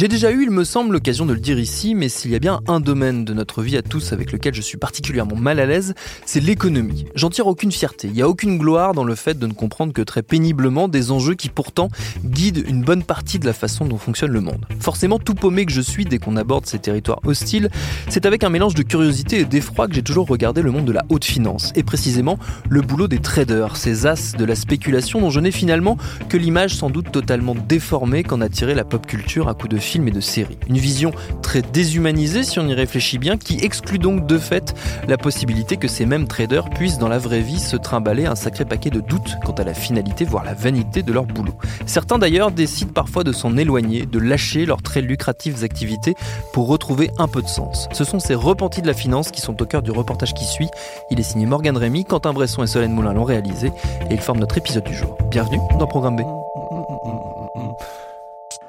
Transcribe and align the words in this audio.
J'ai 0.00 0.08
déjà 0.08 0.32
eu, 0.32 0.44
il 0.44 0.50
me 0.50 0.64
semble, 0.64 0.94
l'occasion 0.94 1.26
de 1.26 1.34
le 1.34 1.40
dire 1.40 1.58
ici, 1.58 1.94
mais 1.94 2.08
s'il 2.08 2.30
y 2.30 2.34
a 2.34 2.38
bien 2.38 2.62
un 2.68 2.80
domaine 2.80 3.26
de 3.26 3.34
notre 3.34 3.60
vie 3.60 3.76
à 3.76 3.82
tous 3.82 4.14
avec 4.14 4.32
lequel 4.32 4.54
je 4.54 4.62
suis 4.62 4.78
particulièrement 4.78 5.36
mal 5.36 5.60
à 5.60 5.66
l'aise, 5.66 5.92
c'est 6.24 6.40
l'économie. 6.40 7.04
J'en 7.14 7.28
tire 7.28 7.46
aucune 7.46 7.70
fierté. 7.70 8.08
Il 8.08 8.14
n'y 8.14 8.22
a 8.22 8.28
aucune 8.30 8.56
gloire 8.56 8.94
dans 8.94 9.04
le 9.04 9.14
fait 9.14 9.38
de 9.38 9.46
ne 9.46 9.52
comprendre 9.52 9.92
que 9.92 10.00
très 10.00 10.22
péniblement 10.22 10.88
des 10.88 11.10
enjeux 11.10 11.34
qui 11.34 11.50
pourtant 11.50 11.90
guident 12.24 12.64
une 12.66 12.80
bonne 12.80 13.02
partie 13.02 13.38
de 13.38 13.44
la 13.44 13.52
façon 13.52 13.84
dont 13.84 13.98
fonctionne 13.98 14.30
le 14.30 14.40
monde. 14.40 14.64
Forcément, 14.80 15.18
tout 15.18 15.34
paumé 15.34 15.66
que 15.66 15.72
je 15.72 15.82
suis 15.82 16.06
dès 16.06 16.16
qu'on 16.16 16.36
aborde 16.36 16.64
ces 16.64 16.78
territoires 16.78 17.20
hostiles, 17.26 17.68
c'est 18.08 18.24
avec 18.24 18.42
un 18.42 18.48
mélange 18.48 18.74
de 18.74 18.82
curiosité 18.82 19.40
et 19.40 19.44
d'effroi 19.44 19.86
que 19.86 19.92
j'ai 19.92 20.02
toujours 20.02 20.26
regardé 20.26 20.62
le 20.62 20.70
monde 20.70 20.86
de 20.86 20.92
la 20.92 21.04
haute 21.10 21.26
finance, 21.26 21.74
et 21.76 21.82
précisément 21.82 22.38
le 22.70 22.80
boulot 22.80 23.06
des 23.06 23.18
traders, 23.18 23.76
ces 23.76 24.06
as 24.06 24.34
de 24.34 24.46
la 24.46 24.54
spéculation 24.54 25.20
dont 25.20 25.28
je 25.28 25.40
n'ai 25.40 25.50
finalement 25.50 25.98
que 26.30 26.38
l'image 26.38 26.74
sans 26.74 26.88
doute 26.88 27.12
totalement 27.12 27.54
déformée 27.54 28.22
qu'en 28.22 28.40
a 28.40 28.48
tiré 28.48 28.74
la 28.74 28.84
pop 28.84 29.06
culture 29.06 29.50
à 29.50 29.52
coups 29.52 29.74
de 29.74 29.89
films 29.90 30.08
et 30.08 30.12
de 30.12 30.20
séries. 30.20 30.56
Une 30.68 30.78
vision 30.78 31.12
très 31.42 31.62
déshumanisée 31.62 32.44
si 32.44 32.60
on 32.60 32.68
y 32.68 32.74
réfléchit 32.74 33.18
bien, 33.18 33.36
qui 33.36 33.58
exclut 33.64 33.98
donc 33.98 34.24
de 34.26 34.38
fait 34.38 34.74
la 35.08 35.16
possibilité 35.16 35.76
que 35.76 35.88
ces 35.88 36.06
mêmes 36.06 36.28
traders 36.28 36.70
puissent 36.70 36.98
dans 36.98 37.08
la 37.08 37.18
vraie 37.18 37.40
vie 37.40 37.58
se 37.58 37.76
trimballer 37.76 38.26
un 38.26 38.36
sacré 38.36 38.64
paquet 38.64 38.90
de 38.90 39.00
doutes 39.00 39.36
quant 39.44 39.52
à 39.52 39.64
la 39.64 39.74
finalité, 39.74 40.24
voire 40.24 40.44
la 40.44 40.54
vanité 40.54 41.02
de 41.02 41.12
leur 41.12 41.24
boulot. 41.24 41.54
Certains 41.86 42.18
d'ailleurs 42.18 42.52
décident 42.52 42.92
parfois 42.92 43.24
de 43.24 43.32
s'en 43.32 43.56
éloigner, 43.56 44.06
de 44.06 44.18
lâcher 44.20 44.64
leurs 44.64 44.82
très 44.82 45.00
lucratives 45.00 45.64
activités 45.64 46.14
pour 46.52 46.68
retrouver 46.68 47.10
un 47.18 47.26
peu 47.26 47.42
de 47.42 47.48
sens. 47.48 47.88
Ce 47.92 48.04
sont 48.04 48.20
ces 48.20 48.36
repentis 48.36 48.82
de 48.82 48.86
la 48.86 48.94
finance 48.94 49.32
qui 49.32 49.40
sont 49.40 49.60
au 49.60 49.66
cœur 49.66 49.82
du 49.82 49.90
reportage 49.90 50.34
qui 50.34 50.44
suit. 50.44 50.68
Il 51.10 51.18
est 51.18 51.24
signé 51.24 51.46
Morgan 51.46 51.76
Rémy, 51.76 52.04
Quentin 52.04 52.32
Bresson 52.32 52.62
et 52.62 52.68
Solène 52.68 52.92
Moulin 52.92 53.12
l'ont 53.12 53.24
réalisé 53.24 53.72
et 54.08 54.14
il 54.14 54.20
forme 54.20 54.38
notre 54.38 54.56
épisode 54.56 54.84
du 54.84 54.94
jour. 54.94 55.18
Bienvenue 55.30 55.58
dans 55.80 55.88
Programme 55.88 56.16
B. 56.16 56.20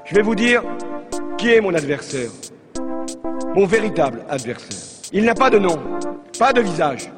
Je 0.04 0.16
vais 0.16 0.24
vous 0.24 0.36
dire 0.36 0.62
qui 1.42 1.50
est 1.50 1.60
mon 1.60 1.74
adversaire 1.74 2.30
Mon 3.56 3.66
véritable 3.66 4.24
adversaire. 4.30 4.78
Il 5.12 5.26
n'a 5.26 5.34
pas 5.34 5.50
de 5.50 5.58
nom, 5.58 5.76
pas 6.38 6.54
de 6.54 6.62
visage, 6.62 7.12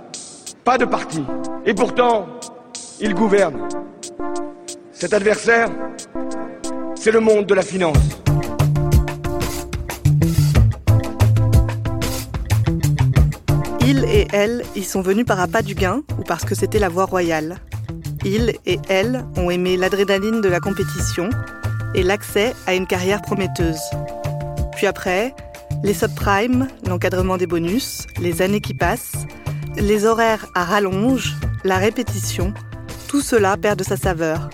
pas 0.64 0.78
de 0.78 0.86
parti. 0.86 1.22
Et 1.66 1.74
pourtant, 1.74 2.28
il 3.02 3.14
gouverne. 3.14 3.68
Cet 4.94 5.14
adversaire, 5.14 5.68
c'est 6.96 7.12
le 7.12 7.20
monde 7.20 7.48
de 7.48 7.54
la 7.54 7.64
finance. 7.64 7.98
Il 13.86 14.06
et 14.06 14.26
elle 14.32 14.64
y 14.78 14.84
sont 14.84 15.02
venus 15.02 15.26
par 15.26 15.42
appât 15.42 15.64
du 15.64 15.76
gain 15.76 16.02
ou 16.18 16.24
parce 16.24 16.46
que 16.46 16.56
c'était 16.56 16.80
la 16.80 16.88
voie 16.88 17.06
royale. 17.06 17.58
Il 18.24 18.54
et 18.66 18.80
elle 18.88 19.26
ont 19.36 19.50
aimé 19.50 19.76
l'adrénaline 19.76 20.40
de 20.40 20.48
la 20.48 20.62
compétition 20.62 21.30
et 21.94 22.04
l'accès 22.04 22.54
à 22.66 22.74
une 22.74 22.88
carrière 22.88 23.22
prometteuse. 23.22 23.82
Après, 24.86 25.34
les 25.84 25.94
subprimes, 25.94 26.68
l'encadrement 26.88 27.38
des 27.38 27.48
bonus, 27.48 28.06
les 28.20 28.42
années 28.42 28.60
qui 28.60 28.74
passent, 28.74 29.26
les 29.78 30.06
horaires 30.06 30.48
à 30.56 30.66
rallonge, 30.66 31.36
la 31.64 31.78
répétition, 31.78 32.54
tout 33.08 33.22
cela 33.22 33.56
perd 33.58 33.80
de 33.80 33.84
sa 33.84 33.96
saveur. 33.96 34.50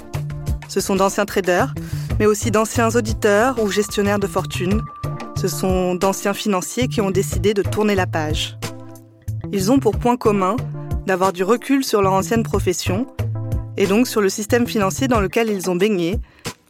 Ce 0.68 0.82
sont 0.82 0.96
d'anciens 0.96 1.26
traders, 1.26 1.74
mais 2.20 2.26
aussi 2.26 2.52
d'anciens 2.52 2.96
auditeurs 2.96 3.62
ou 3.62 3.72
gestionnaires 3.72 4.20
de 4.20 4.28
fortune. 4.28 4.82
Ce 5.40 5.48
sont 5.48 5.96
d'anciens 5.96 6.34
financiers 6.34 6.88
qui 6.88 7.02
ont 7.02 7.12
décidé 7.12 7.54
de 7.54 7.64
tourner 7.64 7.96
la 7.96 8.06
page. 8.06 8.58
Ils 9.52 9.72
ont 9.72 9.80
pour 9.80 9.98
point 9.98 10.18
commun 10.18 10.58
d'avoir 11.08 11.34
du 11.34 11.44
recul 11.44 11.84
sur 11.84 12.02
leur 12.02 12.14
ancienne 12.14 12.44
profession 12.44 13.08
et 13.78 13.88
donc 13.88 14.08
sur 14.08 14.22
le 14.22 14.30
système 14.30 14.68
financier 14.68 15.08
dans 15.08 15.22
lequel 15.22 15.50
ils 15.50 15.72
ont 15.72 15.76
baigné, 15.76 16.20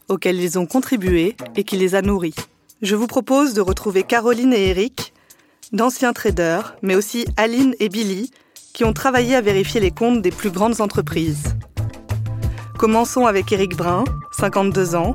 auquel 0.08 0.40
ils 0.40 0.58
ont 0.58 0.66
contribué 0.66 1.36
et 1.56 1.64
qui 1.64 1.76
les 1.76 1.94
a 1.94 2.00
nourris. 2.00 2.34
Je 2.82 2.96
vous 2.96 3.06
propose 3.06 3.52
de 3.52 3.60
retrouver 3.60 4.04
Caroline 4.04 4.54
et 4.54 4.68
Eric, 4.68 5.12
d'anciens 5.72 6.14
traders, 6.14 6.76
mais 6.80 6.94
aussi 6.94 7.26
Aline 7.36 7.74
et 7.78 7.90
Billy, 7.90 8.30
qui 8.72 8.84
ont 8.84 8.94
travaillé 8.94 9.36
à 9.36 9.42
vérifier 9.42 9.80
les 9.80 9.90
comptes 9.90 10.22
des 10.22 10.30
plus 10.30 10.50
grandes 10.50 10.80
entreprises. 10.80 11.56
Commençons 12.78 13.26
avec 13.26 13.52
Eric 13.52 13.76
Brun, 13.76 14.04
52 14.32 14.94
ans, 14.94 15.14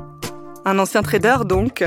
un 0.64 0.78
ancien 0.78 1.02
trader 1.02 1.38
donc, 1.44 1.82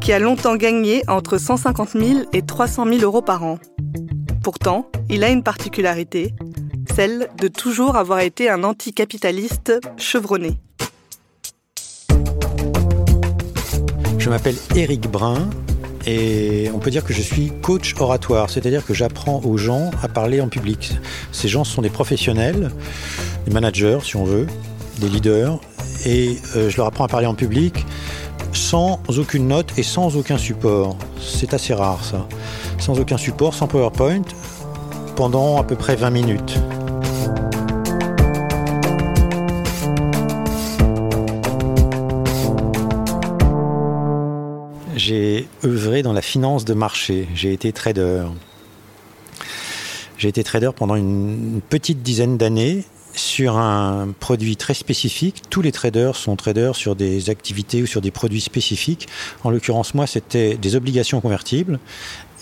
qui 0.00 0.14
a 0.14 0.18
longtemps 0.18 0.56
gagné 0.56 1.02
entre 1.06 1.36
150 1.36 1.90
000 1.90 2.20
et 2.32 2.40
300 2.40 2.86
000 2.86 3.02
euros 3.02 3.20
par 3.20 3.44
an. 3.44 3.58
Pourtant, 4.42 4.90
il 5.10 5.22
a 5.22 5.28
une 5.28 5.42
particularité, 5.42 6.34
celle 6.96 7.28
de 7.36 7.48
toujours 7.48 7.96
avoir 7.96 8.20
été 8.20 8.48
un 8.48 8.64
anticapitaliste 8.64 9.78
chevronné. 9.98 10.58
Je 14.20 14.28
m'appelle 14.28 14.56
Éric 14.76 15.10
Brun 15.10 15.48
et 16.06 16.70
on 16.74 16.78
peut 16.78 16.90
dire 16.90 17.04
que 17.04 17.14
je 17.14 17.22
suis 17.22 17.50
coach 17.62 17.94
oratoire, 17.98 18.50
c'est-à-dire 18.50 18.84
que 18.84 18.92
j'apprends 18.92 19.40
aux 19.46 19.56
gens 19.56 19.90
à 20.02 20.08
parler 20.08 20.42
en 20.42 20.48
public. 20.48 20.92
Ces 21.32 21.48
gens 21.48 21.64
sont 21.64 21.80
des 21.80 21.88
professionnels, 21.88 22.70
des 23.46 23.50
managers 23.50 23.98
si 24.02 24.16
on 24.16 24.24
veut, 24.24 24.46
des 24.98 25.08
leaders, 25.08 25.58
et 26.04 26.36
euh, 26.54 26.68
je 26.68 26.76
leur 26.76 26.86
apprends 26.86 27.04
à 27.04 27.08
parler 27.08 27.26
en 27.26 27.34
public 27.34 27.86
sans 28.52 29.00
aucune 29.08 29.48
note 29.48 29.72
et 29.78 29.82
sans 29.82 30.14
aucun 30.16 30.36
support. 30.36 30.98
C'est 31.18 31.54
assez 31.54 31.72
rare 31.72 32.04
ça. 32.04 32.28
Sans 32.78 33.00
aucun 33.00 33.16
support, 33.16 33.54
sans 33.54 33.68
PowerPoint, 33.68 34.22
pendant 35.16 35.58
à 35.58 35.64
peu 35.64 35.76
près 35.76 35.96
20 35.96 36.10
minutes. 36.10 36.60
Œuvré 45.64 46.02
dans 46.02 46.12
la 46.12 46.22
finance 46.22 46.64
de 46.64 46.74
marché. 46.74 47.28
J'ai 47.34 47.52
été 47.52 47.72
trader. 47.72 48.24
J'ai 50.18 50.28
été 50.28 50.44
trader 50.44 50.70
pendant 50.76 50.96
une 50.96 51.60
petite 51.68 52.02
dizaine 52.02 52.36
d'années 52.36 52.84
sur 53.14 53.56
un 53.56 54.14
produit 54.18 54.56
très 54.56 54.74
spécifique. 54.74 55.42
Tous 55.50 55.62
les 55.62 55.72
traders 55.72 56.16
sont 56.16 56.36
traders 56.36 56.76
sur 56.76 56.94
des 56.96 57.30
activités 57.30 57.82
ou 57.82 57.86
sur 57.86 58.00
des 58.00 58.10
produits 58.10 58.40
spécifiques. 58.40 59.08
En 59.44 59.50
l'occurrence, 59.50 59.94
moi, 59.94 60.06
c'était 60.06 60.54
des 60.56 60.76
obligations 60.76 61.20
convertibles. 61.20 61.78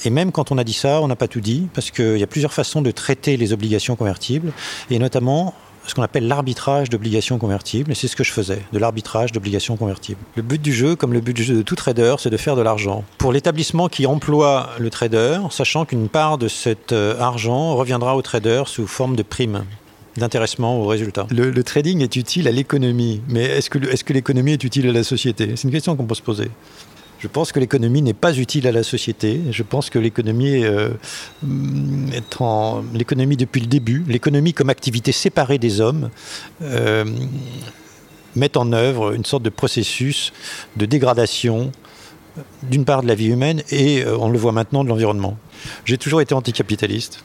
Et 0.05 0.11
même 0.11 0.31
quand 0.31 0.53
on 0.53 0.59
a 0.59 0.65
dit 0.65 0.73
ça, 0.73 1.01
on 1.01 1.09
n'a 1.09 1.17
pas 1.17 1.28
tout 1.28 1.41
dit, 1.41 1.69
parce 1.75 1.91
qu'il 1.91 2.19
y 2.19 2.23
a 2.23 2.27
plusieurs 2.27 2.53
façons 2.53 2.83
de 2.83 2.91
traiter 2.91 3.37
les 3.37 3.53
obligations 3.53 3.97
convertibles, 3.97 4.53
et 4.91 4.99
notamment 4.99 5.55
ce 5.88 5.94
qu'on 5.94 6.03
appelle 6.03 6.28
l'arbitrage 6.28 6.91
d'obligations 6.91 7.38
convertibles, 7.38 7.93
et 7.93 7.94
c'est 7.94 8.09
ce 8.09 8.16
que 8.16 8.25
je 8.25 8.32
faisais, 8.32 8.62
de 8.72 8.78
l'arbitrage 8.78 9.32
d'obligations 9.32 9.76
convertibles. 9.76 10.21
Le 10.37 10.43
but 10.43 10.60
du 10.60 10.72
jeu, 10.72 10.97
comme 10.97 11.12
le 11.12 11.21
but 11.21 11.34
du 11.34 11.43
jeu 11.43 11.54
de 11.54 11.62
tout 11.62 11.76
trader, 11.76 12.16
c'est 12.19 12.31
de 12.31 12.37
faire 12.37 12.56
de 12.56 12.62
l'argent. 12.62 13.04
Pour 13.19 13.32
l'établissement 13.32 13.88
qui 13.88 14.06
emploie 14.06 14.71
le 14.78 14.91
trader, 14.91 15.41
sachant 15.50 15.84
qu'une 15.84 16.09
part 16.09 16.38
de 16.38 16.48
cet 16.48 16.93
euh, 16.93 17.19
argent 17.19 17.75
reviendra 17.75 18.16
au 18.16 18.22
trader 18.22 18.62
sous 18.66 18.87
forme 18.87 19.16
de 19.16 19.22
prime 19.22 19.65
d'intéressement 20.19 20.81
au 20.81 20.87
résultat. 20.87 21.27
Le, 21.30 21.51
le, 21.51 21.63
trading 21.63 22.03
est 22.03 22.16
utile 22.16 22.48
à 22.48 22.51
l'économie, 22.51 23.22
mais 23.28 23.45
est-ce 23.45 23.71
que, 23.71 23.78
est 23.78 24.03
que 24.03 24.13
l'économie 24.13 24.53
est 24.53 24.65
utile 24.65 24.89
à 24.89 24.92
la 24.92 25.04
société? 25.04 25.53
C'est 25.57 25.65
une 25.65 25.72
question 25.72 25.97
qu'on 25.97 26.07
peut 26.07 26.15
se 26.15 26.22
poser. 26.22 26.51
Je 27.18 27.26
pense 27.26 27.50
que 27.50 27.59
l'économie 27.59 28.00
n'est 28.00 28.15
pas 28.15 28.36
utile 28.36 28.66
à 28.68 28.72
la 28.72 28.84
société. 28.84 29.41
Je 29.50 29.62
pense 29.65 29.91
que 29.91 29.98
l'économie 29.98 30.65
euh, 30.65 30.91
est 32.12 32.41
en 32.41 32.84
l'économie 32.94 33.36
depuis 33.36 33.60
le 33.60 33.66
début, 33.66 34.04
l'économie 34.06 34.53
comme 34.54 34.70
activité 34.70 35.10
séparée 35.10 35.59
des 35.59 35.80
hommes. 35.80 36.10
Euh, 36.62 37.04
met 38.36 38.56
en 38.56 38.72
œuvre 38.72 39.15
une 39.15 39.24
sorte 39.24 39.42
de 39.42 39.50
processus 39.50 40.32
de 40.76 40.86
dégradation 40.86 41.72
d'une 42.62 42.84
part 42.84 43.03
de 43.03 43.09
la 43.09 43.16
vie 43.16 43.26
humaine 43.26 43.62
et, 43.70 44.04
euh, 44.04 44.16
on 44.16 44.28
le 44.28 44.38
voit 44.38 44.53
maintenant, 44.53 44.84
de 44.84 44.88
l'environnement. 44.88 45.36
J'ai 45.86 45.98
toujours 45.98 46.20
été 46.20 46.34
anticapitaliste. 46.34 47.24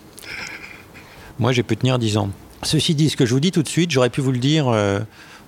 Moi, 1.37 1.51
j'ai 1.51 1.61
pu 1.61 1.77
tenir 1.77 1.99
10 1.99 2.17
ans. 2.17 2.29
Ceci 2.63 2.95
dit, 2.95 3.09
ce 3.11 3.17
que 3.17 3.27
je 3.27 3.33
vous 3.33 3.39
dis 3.39 3.51
tout 3.51 3.61
de 3.61 3.67
suite, 3.67 3.91
j'aurais 3.91 4.09
pu 4.09 4.21
vous 4.21 4.31
le 4.31 4.39
dire 4.39 4.65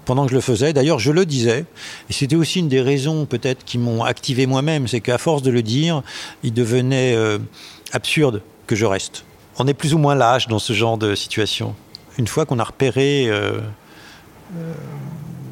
pendant 0.05 0.25
que 0.25 0.31
je 0.31 0.35
le 0.35 0.41
faisais. 0.41 0.73
D'ailleurs, 0.73 0.99
je 0.99 1.11
le 1.11 1.25
disais. 1.25 1.65
Et 2.09 2.13
c'était 2.13 2.35
aussi 2.35 2.59
une 2.59 2.69
des 2.69 2.81
raisons, 2.81 3.25
peut-être, 3.25 3.65
qui 3.65 3.77
m'ont 3.77 4.03
activé 4.03 4.45
moi-même. 4.45 4.87
C'est 4.87 5.01
qu'à 5.01 5.17
force 5.17 5.41
de 5.41 5.51
le 5.51 5.61
dire, 5.61 6.03
il 6.43 6.53
devenait 6.53 7.15
euh, 7.15 7.39
absurde 7.91 8.41
que 8.67 8.75
je 8.75 8.85
reste. 8.85 9.25
On 9.57 9.67
est 9.67 9.73
plus 9.73 9.93
ou 9.93 9.97
moins 9.97 10.15
lâche 10.15 10.47
dans 10.47 10.59
ce 10.59 10.73
genre 10.73 10.97
de 10.97 11.15
situation. 11.15 11.75
une 12.17 12.27
fois 12.27 12.45
qu'on 12.45 12.59
a 12.59 12.63
repéré 12.63 13.27
euh, 13.27 13.59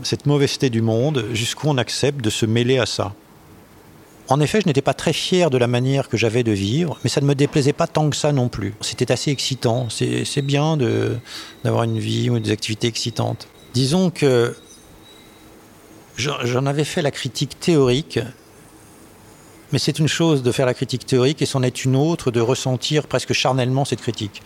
cette 0.04 0.26
mauvaiseté 0.26 0.70
du 0.70 0.82
monde, 0.82 1.26
jusqu'où 1.34 1.68
on 1.70 1.78
accepte 1.78 2.22
de 2.22 2.30
se 2.30 2.46
mêler 2.46 2.78
à 2.78 2.86
ça. 2.86 3.14
En 4.30 4.40
effet, 4.40 4.62
je 4.62 4.68
n'étais 4.68 4.82
pas 4.82 4.94
très 4.94 5.12
fier 5.12 5.50
de 5.50 5.58
la 5.58 5.68
manière 5.68 6.08
que 6.08 6.16
j'avais 6.16 6.44
de 6.44 6.52
vivre, 6.52 6.98
mais 7.04 7.10
ça 7.10 7.20
ne 7.20 7.26
me 7.26 7.36
déplaisait 7.36 7.74
pas 7.74 7.88
tant 7.88 8.10
que 8.10 8.16
ça 8.16 8.32
non 8.32 8.48
plus. 8.48 8.74
C'était 8.80 9.12
assez 9.12 9.32
excitant. 9.32 9.88
C'est 9.90 10.42
bien 10.42 10.78
d'avoir 11.64 11.84
une 11.84 12.00
vie 12.00 12.30
ou 12.30 12.40
des 12.40 12.52
activités 12.52 12.88
excitantes. 12.88 13.48
Disons 13.74 14.12
que 14.12 14.56
j'en 16.18 16.66
avais 16.66 16.84
fait 16.84 17.02
la 17.02 17.12
critique 17.12 17.60
théorique, 17.60 18.20
mais 19.72 19.80
c'est 19.80 19.98
une 19.98 20.08
chose 20.08 20.44
de 20.44 20.52
faire 20.52 20.68
la 20.68 20.76
critique 20.76 21.06
théorique 21.06 21.42
et 21.42 21.48
c'en 21.48 21.64
est 21.64 21.84
une 21.84 21.96
autre 21.96 22.30
de 22.30 22.40
ressentir 22.40 23.08
presque 23.08 23.34
charnellement 23.34 23.86
cette 23.86 24.02
critique. 24.02 24.44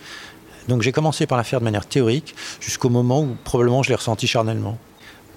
Donc 0.68 0.80
j'ai 0.82 0.92
commencé 0.92 1.26
par 1.26 1.36
la 1.36 1.44
faire 1.44 1.60
de 1.60 1.64
manière 1.64 1.86
théorique 1.86 2.34
jusqu'au 2.60 2.88
moment 2.88 3.20
où 3.20 3.36
probablement 3.44 3.82
je 3.82 3.90
l'ai 3.90 3.94
ressenti 3.96 4.26
charnellement. 4.26 4.78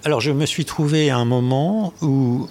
Alors 0.05 0.21
je 0.21 0.31
me 0.31 0.45
suis 0.45 0.65
trouvé 0.65 1.09
à 1.09 1.17
un 1.17 1.25
moment 1.25 1.93
où 2.01 2.47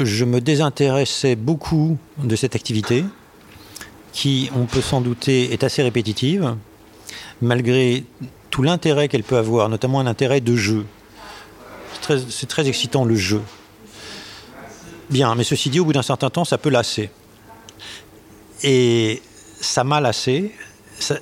je 0.00 0.24
me 0.24 0.40
désintéressais 0.40 1.36
beaucoup 1.36 1.98
de 2.18 2.36
cette 2.36 2.56
activité, 2.56 3.04
qui, 4.12 4.50
on 4.56 4.64
peut 4.64 4.80
s'en 4.80 5.02
douter, 5.02 5.52
est 5.52 5.62
assez 5.62 5.82
répétitive, 5.82 6.56
malgré 7.42 8.04
tout 8.56 8.62
l'intérêt 8.62 9.08
qu'elle 9.08 9.22
peut 9.22 9.36
avoir, 9.36 9.68
notamment 9.68 10.00
un 10.00 10.06
intérêt 10.06 10.40
de 10.40 10.56
jeu. 10.56 10.86
C'est 12.30 12.46
très, 12.48 12.66
excitant 12.66 13.04
le 13.04 13.14
jeu. 13.14 13.42
Bien, 15.10 15.34
mais 15.34 15.44
ceci 15.44 15.68
dit, 15.68 15.78
au 15.78 15.84
bout 15.84 15.92
d'un 15.92 16.00
certain 16.00 16.30
temps, 16.30 16.46
ça 16.46 16.56
peut 16.56 16.70
lasser. 16.70 17.10
Et 18.62 19.20
ça 19.60 19.84
m'a 19.84 20.00
lassé, 20.00 20.54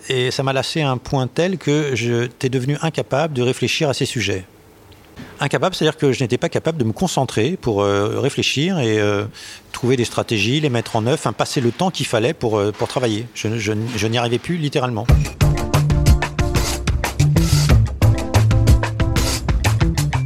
et 0.09 0.31
ça 0.31 0.45
m'a 0.45 0.53
lassé 0.53 0.83
à 0.83 0.91
un 0.93 0.97
point 0.97 1.27
tel 1.27 1.59
que 1.59 1.97
j'étais 1.97 2.51
devenu 2.51 2.79
incapable 2.83 3.35
de 3.35 3.43
réfléchir 3.43 3.89
à 3.89 3.95
ces 3.95 4.07
sujets. 4.07 4.45
Incapable, 5.41 5.75
c'est-à-dire 5.75 5.97
que 5.97 6.13
je 6.13 6.23
n'étais 6.23 6.39
pas 6.39 6.49
capable 6.49 6.79
de 6.79 6.85
me 6.85 6.93
concentrer 6.93 7.59
pour 7.61 7.83
euh, 7.83 8.21
réfléchir 8.21 8.79
et 8.79 9.01
euh, 9.01 9.25
trouver 9.73 9.97
des 9.97 10.05
stratégies, 10.05 10.61
les 10.61 10.71
mettre 10.71 10.95
en 10.95 11.05
œuvre, 11.09 11.33
passer 11.33 11.61
le 11.61 11.73
temps 11.73 11.91
qu'il 11.91 12.07
fallait 12.07 12.33
pour, 12.33 12.59
euh, 12.59 12.71
pour 12.71 12.87
travailler. 12.87 13.27
Je, 13.35 13.59
je 13.59 14.07
n'y 14.07 14.19
arrivais 14.19 14.39
plus 14.39 14.57
littéralement. 14.57 15.05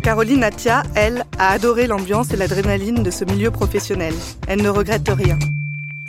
Caroline 0.09 0.43
Atia, 0.43 0.85
elle, 0.95 1.27
a 1.39 1.51
adoré 1.51 1.87
l'ambiance 1.87 2.33
et 2.33 2.37
l'adrénaline 2.39 3.03
de 3.03 3.11
ce 3.11 3.27
milieu 3.27 3.51
professionnel. 3.51 4.15
Elle 4.47 4.63
ne 4.63 4.71
regrette 4.71 5.07
rien. 5.07 5.39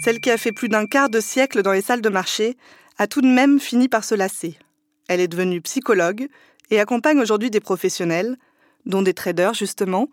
Celle 0.02 0.22
qui 0.22 0.32
a 0.32 0.38
fait 0.38 0.54
plus 0.54 0.70
d'un 0.70 0.86
quart 0.86 1.10
de 1.10 1.20
siècle 1.20 1.64
dans 1.64 1.74
les 1.74 1.82
salles 1.82 2.00
de 2.00 2.08
marché 2.08 2.56
a 2.98 3.08
tout 3.08 3.20
de 3.20 3.28
même 3.28 3.60
fini 3.60 3.90
par 3.90 4.06
se 4.06 4.16
lasser. 4.16 4.58
Elle 5.10 5.20
est 5.20 5.28
devenue 5.28 5.60
psychologue 5.60 6.30
et 6.72 6.80
accompagne 6.80 7.20
aujourd'hui 7.20 7.52
des 7.52 7.60
professionnels, 7.60 8.38
dont 8.86 9.02
des 9.02 9.14
traders 9.14 9.54
justement. 9.54 10.08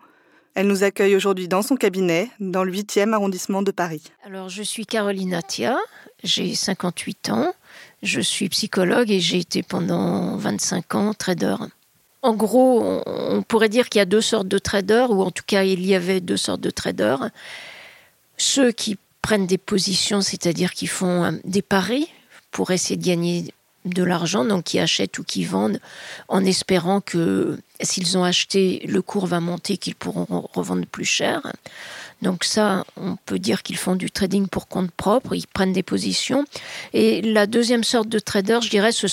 Elle 0.53 0.67
nous 0.67 0.83
accueille 0.83 1.15
aujourd'hui 1.15 1.47
dans 1.47 1.61
son 1.61 1.77
cabinet, 1.77 2.29
dans 2.41 2.65
le 2.65 2.73
8e 2.73 3.13
arrondissement 3.13 3.61
de 3.61 3.71
Paris. 3.71 4.03
Alors, 4.25 4.49
je 4.49 4.63
suis 4.63 4.85
Caroline 4.85 5.33
Atia, 5.33 5.77
j'ai 6.25 6.55
58 6.55 7.29
ans, 7.29 7.53
je 8.03 8.19
suis 8.19 8.49
psychologue 8.49 9.09
et 9.09 9.21
j'ai 9.21 9.37
été 9.37 9.63
pendant 9.63 10.35
25 10.35 10.95
ans 10.95 11.13
trader. 11.13 11.55
En 12.27 12.33
gros, 12.33 13.01
on 13.05 13.41
pourrait 13.41 13.69
dire 13.69 13.87
qu'il 13.87 13.99
y 13.99 14.01
a 14.01 14.05
deux 14.05 14.19
sortes 14.19 14.49
de 14.49 14.59
traders, 14.59 15.11
ou 15.11 15.21
en 15.21 15.31
tout 15.31 15.45
cas, 15.47 15.63
il 15.63 15.85
y 15.85 15.95
avait 15.95 16.19
deux 16.19 16.35
sortes 16.35 16.59
de 16.59 16.69
traders. 16.69 17.29
Ceux 18.35 18.73
qui 18.73 18.97
prennent 19.21 19.47
des 19.47 19.57
positions, 19.57 20.19
c'est-à-dire 20.19 20.73
qui 20.73 20.87
font 20.87 21.23
euh, 21.23 21.31
des 21.45 21.61
paris 21.61 22.09
pour 22.51 22.71
essayer 22.71 22.97
de 22.97 23.05
gagner 23.05 23.53
de 23.93 24.03
l'argent, 24.03 24.45
donc 24.45 24.65
qui 24.65 24.79
achètent 24.79 25.17
ou 25.19 25.23
qui 25.23 25.45
vendent 25.45 25.79
en 26.27 26.43
espérant 26.45 27.01
que 27.01 27.59
s'ils 27.81 28.17
ont 28.17 28.23
acheté, 28.23 28.83
le 28.87 29.01
cours 29.01 29.27
va 29.27 29.39
monter, 29.39 29.77
qu'ils 29.77 29.95
pourront 29.95 30.49
revendre 30.53 30.85
plus 30.85 31.05
cher. 31.05 31.41
Donc 32.23 32.43
ça, 32.43 32.83
on 32.95 33.15
peut 33.15 33.37
dire 33.37 33.61
qu'ils 33.61 33.77
font 33.77 33.95
du 33.95 34.09
trading 34.09 34.47
pour 34.47 34.67
compte 34.67 34.89
propre, 34.89 35.35
ils 35.35 35.45
prennent 35.45 35.73
des 35.73 35.83
positions. 35.83 36.45
Et 36.93 37.21
la 37.21 37.45
deuxième 37.45 37.83
sorte 37.83 38.09
de 38.09 38.17
traders, 38.17 38.61
je 38.61 38.69
dirais, 38.69 38.91
ce 38.91 39.07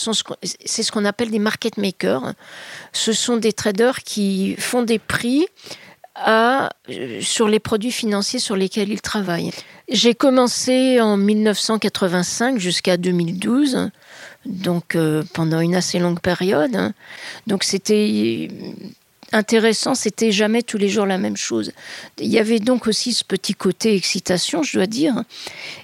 c'est 0.64 0.82
ce 0.82 0.90
qu'on 0.90 1.04
appelle 1.04 1.30
des 1.30 1.38
market 1.38 1.76
makers. 1.76 2.32
Ce 2.92 3.12
sont 3.12 3.36
des 3.36 3.52
traders 3.52 4.02
qui 4.02 4.56
font 4.56 4.82
des 4.82 4.98
prix 4.98 5.46
sur 7.20 7.48
les 7.48 7.58
produits 7.58 7.92
financiers 7.92 8.38
sur 8.38 8.56
lesquels 8.56 8.88
ils 8.88 9.02
travaillent. 9.02 9.50
J'ai 9.88 10.14
commencé 10.14 11.00
en 11.00 11.16
1985 11.16 12.58
jusqu'à 12.58 12.96
2012 12.96 13.90
donc 14.46 14.94
euh, 14.94 15.22
pendant 15.32 15.60
une 15.60 15.74
assez 15.74 15.98
longue 15.98 16.20
période. 16.20 16.74
Hein. 16.74 16.92
Donc 17.46 17.64
c'était 17.64 18.48
intéressant, 19.32 19.94
c'était 19.94 20.32
jamais 20.32 20.62
tous 20.62 20.78
les 20.78 20.88
jours 20.88 21.06
la 21.06 21.18
même 21.18 21.36
chose. 21.36 21.72
Il 22.18 22.28
y 22.28 22.38
avait 22.38 22.60
donc 22.60 22.86
aussi 22.86 23.12
ce 23.12 23.24
petit 23.24 23.54
côté 23.54 23.96
excitation, 23.96 24.62
je 24.62 24.76
dois 24.76 24.86
dire. 24.86 25.24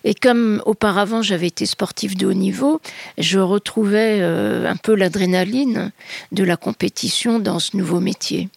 Et 0.04 0.14
comme 0.14 0.62
auparavant 0.66 1.22
j'avais 1.22 1.48
été 1.48 1.66
sportif 1.66 2.16
de 2.16 2.26
haut 2.26 2.34
niveau, 2.34 2.80
je 3.18 3.38
retrouvais 3.38 4.18
euh, 4.20 4.68
un 4.68 4.76
peu 4.76 4.94
l'adrénaline 4.94 5.90
de 6.32 6.44
la 6.44 6.56
compétition 6.56 7.38
dans 7.38 7.58
ce 7.58 7.76
nouveau 7.76 8.00
métier. 8.00 8.48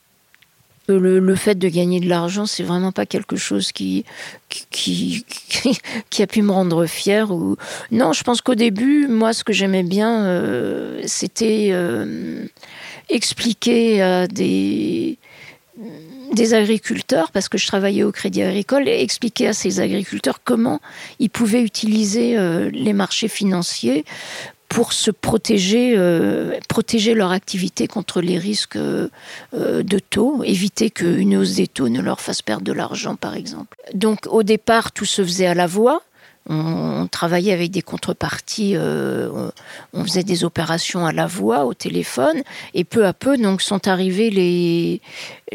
Le, 0.88 1.36
fait 1.36 1.56
de 1.56 1.70
gagner 1.70 2.02
de 2.02 2.10
l'argent, 2.10 2.46
c'est 2.46 2.64
vraiment 2.64 2.92
pas 2.92 3.06
quelque 3.06 3.38
chose 3.38 3.72
qui 3.72 4.04
qui, 4.50 5.26
qui, 6.10 6.22
a 6.24 6.28
pu 6.28 6.42
me 6.42 6.52
rendre 6.52 6.86
fier. 6.86 7.32
Ou... 7.32 7.56
Non, 7.92 8.12
je 8.12 8.24
pense 8.24 8.42
qu'au 8.42 8.56
début, 8.56 9.08
moi, 9.08 9.34
ce 9.34 9.44
que 9.44 9.54
j'aimais 9.54 9.84
bien, 9.84 10.26
euh, 10.26 11.02
c'était 11.06 11.70
euh, 11.72 12.46
expliquer 13.10 14.02
à 14.02 14.28
des, 14.28 15.18
des 16.34 16.54
agriculteurs, 16.54 17.32
parce 17.32 17.48
que 17.48 17.58
je 17.58 17.68
travaillais 17.68 18.04
au 18.04 18.12
Crédit 18.12 18.44
Agricole, 18.44 18.88
et 18.90 19.02
expliquer 19.02 19.48
à 19.48 19.54
ces 19.54 19.80
agriculteurs 19.80 20.42
comment 20.44 20.82
ils 21.20 21.30
pouvaient 21.30 21.64
utiliser 21.64 22.38
euh, 22.38 22.70
les 22.72 22.94
marchés 22.94 23.28
financiers 23.28 24.06
pour 24.74 24.92
se 24.92 25.12
protéger, 25.12 25.94
euh, 25.96 26.58
protéger 26.68 27.14
leur 27.14 27.31
activité 27.31 27.88
contre 27.88 28.22
les 28.22 28.40
risques 28.40 28.75
euh, 28.75 29.10
de 29.54 30.00
taux, 30.00 30.44
éviter 30.44 30.90
qu'une 30.90 31.38
hausse 31.38 31.56
des 31.56 31.68
taux 31.68 31.90
ne 31.90 32.02
leur 32.02 32.20
fasse 32.20 32.42
perdre 32.42 32.64
de 32.64 32.74
l'argent, 32.74 33.16
par 33.16 33.36
exemple. 33.36 33.78
Donc 33.94 34.25
au 34.28 34.42
départ, 34.42 34.92
tout 34.92 35.06
se 35.06 35.24
faisait 35.24 35.46
à 35.46 35.54
la 35.54 35.68
voix. 35.68 36.02
On, 36.50 37.07
travaillait 37.07 37.54
avec 37.54 37.72
des 37.72 37.81
contreparties, 37.81 38.74
euh, 38.75 39.50
on 39.94 40.04
faisait 40.04 40.24
des 40.24 40.44
opérations 40.44 41.06
à 41.06 41.12
la 41.12 41.28
voix, 41.28 41.66
au 41.66 41.74
téléphone, 41.74 42.44
et 42.74 42.84
peu 42.84 43.06
à 43.06 43.13
peu 43.13 43.38
donc 43.38 43.62
sont 43.62 43.88
arrivées 43.88 44.29
les, 44.29 45.01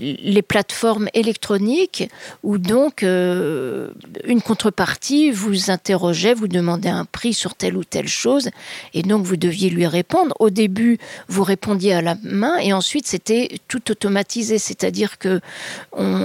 les 0.00 0.42
plateformes 0.42 1.08
électroniques 1.14 2.08
où 2.42 2.58
donc 2.58 3.02
euh, 3.02 3.90
une 4.26 4.40
contrepartie 4.40 5.30
vous 5.30 5.70
interrogeait, 5.70 6.34
vous 6.34 6.48
demandait 6.48 6.88
un 6.88 7.04
prix 7.04 7.34
sur 7.34 7.54
telle 7.54 7.76
ou 7.76 7.84
telle 7.84 8.08
chose 8.08 8.48
et 8.94 9.02
donc 9.02 9.24
vous 9.24 9.36
deviez 9.36 9.70
lui 9.70 9.86
répondre. 9.86 10.34
Au 10.38 10.50
début, 10.50 10.98
vous 11.28 11.42
répondiez 11.42 11.92
à 11.92 12.02
la 12.02 12.16
main 12.22 12.56
et 12.58 12.72
ensuite 12.72 13.06
c'était 13.06 13.48
tout 13.68 13.90
automatisé, 13.90 14.58
c'est-à-dire 14.58 15.18
que 15.18 15.40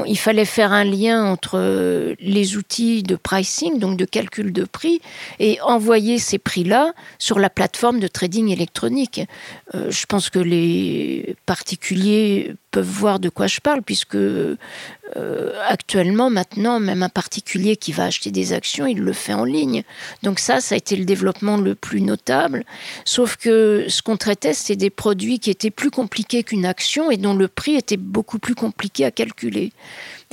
il 0.05 0.17
fallait 0.17 0.45
faire 0.45 0.71
un 0.71 0.83
lien 0.83 1.25
entre 1.25 2.15
les 2.19 2.57
outils 2.57 3.03
de 3.03 3.15
pricing, 3.15 3.79
donc 3.79 3.97
de 3.97 4.05
calcul 4.05 4.52
de 4.53 4.63
prix, 4.63 5.01
et 5.39 5.59
envoyer 5.61 6.19
ces 6.19 6.37
prix-là 6.37 6.93
sur 7.19 7.39
la 7.39 7.49
plateforme 7.49 7.99
de 7.99 8.07
trading 8.07 8.49
électronique. 8.49 9.21
Euh, 9.75 9.91
je 9.91 10.05
pense 10.05 10.29
que 10.29 10.39
les 10.39 11.35
particuliers 11.45 12.55
peuvent 12.71 12.85
voir 12.85 13.19
de 13.19 13.29
quoi 13.29 13.47
je 13.47 13.59
parle, 13.59 13.81
puisque 13.81 14.15
euh, 14.15 15.51
actuellement, 15.67 16.29
maintenant, 16.29 16.79
même 16.79 17.03
un 17.03 17.09
particulier 17.09 17.75
qui 17.75 17.91
va 17.91 18.05
acheter 18.05 18.31
des 18.31 18.51
actions, 18.51 18.87
il 18.87 18.99
le 18.99 19.13
fait 19.13 19.33
en 19.33 19.43
ligne. 19.43 19.83
Donc 20.23 20.39
ça, 20.39 20.59
ça 20.59 20.75
a 20.75 20.77
été 20.77 20.95
le 20.95 21.05
développement 21.05 21.57
le 21.57 21.75
plus 21.75 22.01
notable. 22.01 22.65
Sauf 23.05 23.37
que 23.37 23.85
ce 23.87 24.01
qu'on 24.01 24.17
traitait, 24.17 24.53
c'était 24.53 24.75
des 24.75 24.89
produits 24.89 25.39
qui 25.39 25.51
étaient 25.51 25.71
plus 25.71 25.91
compliqués 25.91 26.43
qu'une 26.43 26.65
action 26.65 27.11
et 27.11 27.17
dont 27.17 27.35
le 27.35 27.47
prix 27.47 27.75
était 27.75 27.97
beaucoup 27.97 28.39
plus 28.39 28.55
compliqué 28.55 29.05
à 29.05 29.11
calculer, 29.11 29.71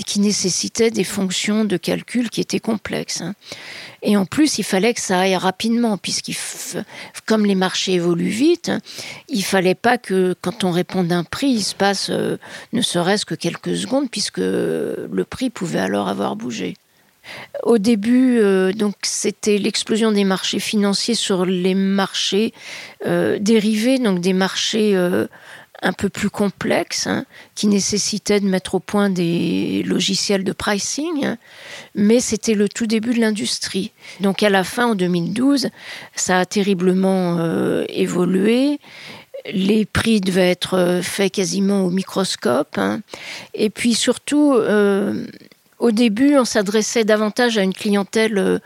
qui 0.04 0.20
nécessitaient 0.20 0.90
des 0.90 1.04
fonctions 1.04 1.64
de 1.64 1.76
calcul 1.76 2.30
qui 2.30 2.40
étaient 2.40 2.60
complexes. 2.60 3.20
Hein. 3.20 3.34
Et 4.02 4.16
en 4.16 4.24
plus, 4.24 4.58
il 4.58 4.64
fallait 4.64 4.94
que 4.94 5.00
ça 5.00 5.20
aille 5.20 5.36
rapidement, 5.36 5.98
puisqu'il, 5.98 6.36
comme 7.26 7.44
les 7.44 7.54
marchés 7.54 7.92
évoluent 7.92 8.28
vite, 8.28 8.72
il 9.28 9.44
fallait 9.44 9.74
pas 9.74 9.98
que 9.98 10.34
quand 10.40 10.64
on 10.64 10.70
répond 10.70 11.04
d'un 11.04 11.24
prix, 11.24 11.50
il 11.50 11.62
se 11.62 11.74
passe 11.74 12.08
euh, 12.10 12.38
ne 12.72 12.82
serait-ce 12.82 13.26
que 13.26 13.34
quelques 13.34 13.76
secondes, 13.76 14.10
puisque 14.10 14.38
le 14.38 15.24
prix 15.28 15.50
pouvait 15.50 15.80
alors 15.80 16.08
avoir 16.08 16.36
bougé. 16.36 16.74
Au 17.62 17.78
début, 17.78 18.38
euh, 18.38 18.72
donc 18.72 18.94
c'était 19.02 19.58
l'explosion 19.58 20.10
des 20.10 20.24
marchés 20.24 20.58
financiers 20.58 21.14
sur 21.14 21.44
les 21.44 21.74
marchés 21.74 22.52
euh, 23.06 23.38
dérivés, 23.38 23.98
donc 23.98 24.20
des 24.20 24.32
marchés 24.32 24.94
un 25.82 25.92
peu 25.92 26.08
plus 26.08 26.30
complexe, 26.30 27.06
hein, 27.06 27.24
qui 27.54 27.66
nécessitait 27.66 28.40
de 28.40 28.46
mettre 28.46 28.74
au 28.74 28.80
point 28.80 29.10
des 29.10 29.82
logiciels 29.84 30.44
de 30.44 30.52
pricing, 30.52 31.36
mais 31.94 32.20
c'était 32.20 32.54
le 32.54 32.68
tout 32.68 32.86
début 32.86 33.14
de 33.14 33.20
l'industrie. 33.20 33.92
Donc 34.20 34.42
à 34.42 34.50
la 34.50 34.64
fin, 34.64 34.86
en 34.88 34.94
2012, 34.94 35.68
ça 36.14 36.40
a 36.40 36.46
terriblement 36.46 37.38
euh, 37.38 37.84
évolué. 37.88 38.78
les 39.52 39.86
prix 39.86 40.20
devaient 40.20 40.50
être 40.50 41.00
faits 41.02 41.32
quasiment 41.32 41.84
au 41.84 41.90
microscope. 41.90 42.76
Hein. 42.76 43.00
Et 43.54 43.70
puis 43.70 43.94
surtout, 43.94 44.54
au 45.78 45.90
début, 45.92 46.36
on 46.36 46.44
s'adressait 46.44 47.04
davantage 47.04 47.56
à 47.56 47.62
une 47.62 47.72
clientèle 47.72 48.60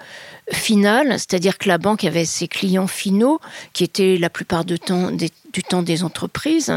finale, 0.50 1.12
c'est-à-dire 1.12 1.58
que 1.58 1.68
la 1.68 1.78
banque 1.78 2.04
avait 2.04 2.24
ses 2.24 2.48
clients 2.48 2.86
finaux, 2.86 3.40
qui 3.72 3.84
étaient 3.84 4.18
la 4.18 4.30
plupart 4.30 4.64
du 4.64 4.78
temps 4.78 5.10
des, 5.10 5.30
du 5.54 5.62
temps 5.62 5.82
des 5.82 6.02
entreprises. 6.02 6.72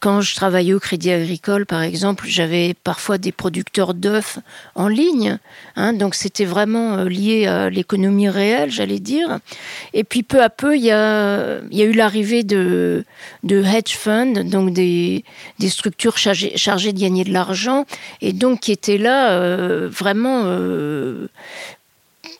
Quand 0.00 0.20
je 0.20 0.34
travaillais 0.36 0.72
au 0.72 0.78
Crédit 0.78 1.10
Agricole, 1.10 1.66
par 1.66 1.82
exemple, 1.82 2.24
j'avais 2.28 2.74
parfois 2.84 3.18
des 3.18 3.32
producteurs 3.32 3.92
d'œufs 3.92 4.38
en 4.74 4.88
ligne, 4.88 5.38
hein, 5.74 5.92
donc 5.92 6.14
c'était 6.14 6.44
vraiment 6.44 6.94
euh, 6.94 7.08
lié 7.08 7.46
à 7.46 7.68
l'économie 7.68 8.28
réelle, 8.28 8.70
j'allais 8.70 9.00
dire. 9.00 9.40
Et 9.92 10.04
puis 10.04 10.22
peu 10.22 10.42
à 10.42 10.50
peu, 10.50 10.76
il 10.76 10.84
y 10.84 10.92
a, 10.92 11.60
eu 11.70 11.92
l'arrivée 11.92 12.44
de, 12.44 13.04
hedge 13.44 13.96
funds, 13.96 14.44
donc 14.44 14.72
des, 14.72 15.24
structures 15.68 16.16
chargées, 16.18 16.56
chargées, 16.56 16.92
de 16.92 17.00
gagner 17.00 17.24
de 17.24 17.32
l'argent, 17.32 17.84
et 18.20 18.32
donc 18.32 18.60
qui 18.60 18.72
étaient 18.72 18.98
là 18.98 19.32
euh, 19.32 19.88
vraiment 19.90 20.42
euh, 20.44 21.28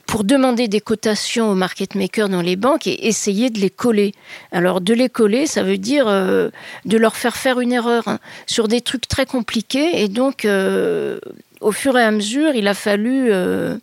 pour 0.06 0.24
demander 0.24 0.68
des 0.68 0.80
cotations 0.80 1.50
aux 1.50 1.54
market 1.54 1.94
makers 1.94 2.28
dans 2.28 2.40
les 2.40 2.56
banques 2.56 2.86
et 2.86 3.06
essayer 3.06 3.50
de 3.50 3.58
les 3.58 3.70
coller. 3.70 4.12
Alors 4.52 4.80
de 4.80 4.94
les 4.94 5.08
coller, 5.08 5.46
ça 5.46 5.62
veut 5.62 5.78
dire 5.78 6.06
euh, 6.08 6.50
de 6.84 6.96
leur 6.96 7.16
faire 7.16 7.36
faire 7.36 7.60
une 7.60 7.72
erreur 7.72 8.06
hein, 8.06 8.18
sur 8.46 8.68
des 8.68 8.80
trucs 8.80 9.08
très 9.08 9.26
compliqués. 9.26 10.02
Et 10.02 10.08
donc, 10.08 10.44
euh, 10.44 11.18
au 11.60 11.72
fur 11.72 11.98
et 11.98 12.04
à 12.04 12.10
mesure, 12.10 12.54
il 12.54 12.68
a 12.68 12.74
fallu 12.74 13.32
euh, 13.32 13.76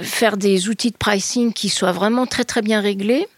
faire 0.00 0.36
des 0.36 0.68
outils 0.68 0.90
de 0.90 0.96
pricing 0.96 1.52
qui 1.52 1.68
soient 1.68 1.92
vraiment 1.92 2.26
très 2.26 2.44
très 2.44 2.62
bien 2.62 2.80
réglés 2.80 3.28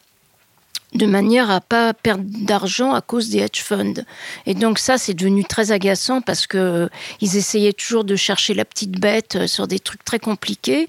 de 0.97 1.07
manière 1.07 1.51
à 1.51 1.61
pas 1.61 1.93
perdre 1.93 2.25
d'argent 2.27 2.93
à 2.95 3.01
cause 3.01 3.29
des 3.29 3.39
hedge 3.39 3.63
funds. 3.63 4.05
Et 4.47 4.55
donc 4.55 4.79
ça, 4.79 4.99
c'est 4.99 5.15
devenu 5.15 5.45
très 5.45 5.73
agaçant 5.73 6.21
parce 6.21 6.47
que 6.47 6.59
euh, 6.59 6.89
ils 7.21 7.37
essayaient 7.37 7.73
toujours 7.73 8.05
de 8.05 8.17
chercher 8.17 8.55
la 8.55 8.65
petite 8.65 8.99
bête 8.99 9.37
euh, 9.37 9.47
sur 9.47 9.67
des 9.67 9.79
trucs 9.79 10.05
très 10.05 10.19
compliqués. 10.19 10.89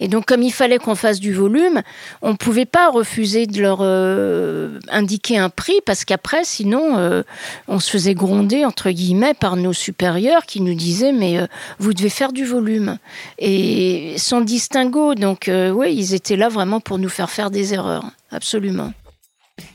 Et 0.00 0.08
donc 0.08 0.26
comme 0.26 0.42
il 0.42 0.52
fallait 0.52 0.78
qu'on 0.78 0.94
fasse 0.94 1.20
du 1.20 1.32
volume, 1.32 1.82
on 2.22 2.36
pouvait 2.36 2.66
pas 2.66 2.90
refuser 2.90 3.46
de 3.46 3.60
leur 3.60 3.78
euh, 3.82 4.78
indiquer 4.88 5.38
un 5.38 5.50
prix 5.50 5.80
parce 5.84 6.04
qu'après, 6.04 6.44
sinon, 6.44 7.22
on 7.68 7.78
se 7.78 7.90
faisait 7.90 8.14
gronder 8.14 8.64
entre 8.64 8.90
guillemets 8.90 9.34
par 9.34 9.56
nos 9.56 9.72
supérieurs 9.72 10.46
qui 10.46 10.60
nous 10.60 10.74
disaient 10.74 11.12
mais 11.12 11.46
vous 11.78 11.92
devez 11.92 12.08
faire 12.08 12.32
du 12.32 12.44
volume 12.44 12.98
et 13.38 14.14
sans 14.16 14.40
distinguo. 14.40 15.14
Donc 15.14 15.50
oui, 15.50 15.94
ils 15.94 16.14
étaient 16.14 16.36
là 16.36 16.48
vraiment 16.48 16.80
pour 16.80 16.98
nous 16.98 17.08
faire 17.08 17.30
faire 17.30 17.50
des 17.50 17.74
erreurs, 17.74 18.04
absolument. 18.30 18.92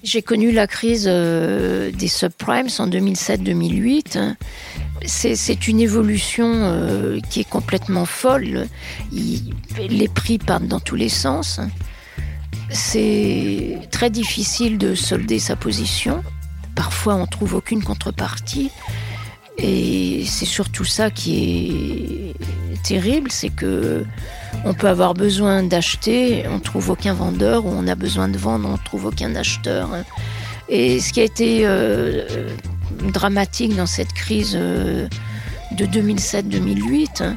J'ai 0.04 0.22
connu 0.22 0.52
la 0.52 0.68
crise 0.68 1.06
euh, 1.08 1.92
des 1.92 2.08
subprimes 2.08 2.70
en 2.80 2.88
2007-2008. 2.88 4.36
C'est 5.06 5.68
une 5.68 5.80
évolution 5.80 6.48
euh, 6.48 7.20
qui 7.30 7.42
est 7.42 7.50
complètement 7.50 8.06
folle. 8.06 8.68
les 9.12 10.08
prix 10.08 10.38
partent 10.38 10.68
dans 10.68 10.80
tous 10.80 10.96
les 10.96 11.10
sens. 11.10 11.60
C'est 12.70 13.80
très 13.92 14.10
difficile 14.10 14.78
de 14.78 14.96
solder 14.96 15.40
sa 15.40 15.56
position. 15.56 16.24
Parfois, 16.76 17.16
on 17.16 17.26
trouve 17.26 17.56
aucune 17.56 17.84
contrepartie. 17.84 18.72
Et 19.58 20.24
c'est 20.26 20.46
surtout 20.46 20.86
ça 20.86 21.10
qui 21.10 22.34
est 22.38 22.84
terrible, 22.84 23.32
c'est 23.32 23.50
que 23.50 24.06
on 24.66 24.74
peut 24.74 24.88
avoir 24.88 25.14
besoin 25.14 25.64
d'acheter, 25.64 26.46
on 26.50 26.60
trouve 26.60 26.90
aucun 26.90 27.14
vendeur, 27.14 27.66
ou 27.66 27.70
on 27.70 27.88
a 27.88 27.96
besoin 27.96 28.28
de 28.28 28.38
vendre, 28.38 28.70
on 28.72 28.78
trouve 28.78 29.06
aucun 29.06 29.36
acheteur. 29.36 29.90
Et 30.70 31.00
ce 31.00 31.14
qui 31.14 31.22
a 31.22 31.24
été 31.24 31.62
euh, 31.64 32.50
dramatique 33.12 33.76
dans 33.76 33.86
cette 33.86 34.14
crise 34.14 34.54
euh, 34.56 35.08
de 35.72 35.86
2007-2008, 35.86 37.36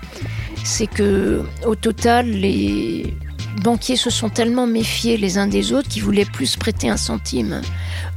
c'est 0.65 0.87
que 0.87 1.43
au 1.67 1.75
total, 1.75 2.29
les 2.29 3.15
banquiers 3.63 3.97
se 3.97 4.11
sont 4.11 4.29
tellement 4.29 4.67
méfiés 4.67 5.17
les 5.17 5.39
uns 5.39 5.47
des 5.47 5.73
autres 5.73 5.89
qu'ils 5.89 6.03
voulaient 6.03 6.25
plus 6.25 6.57
prêter 6.57 6.89
un 6.89 6.97
centime. 6.97 7.61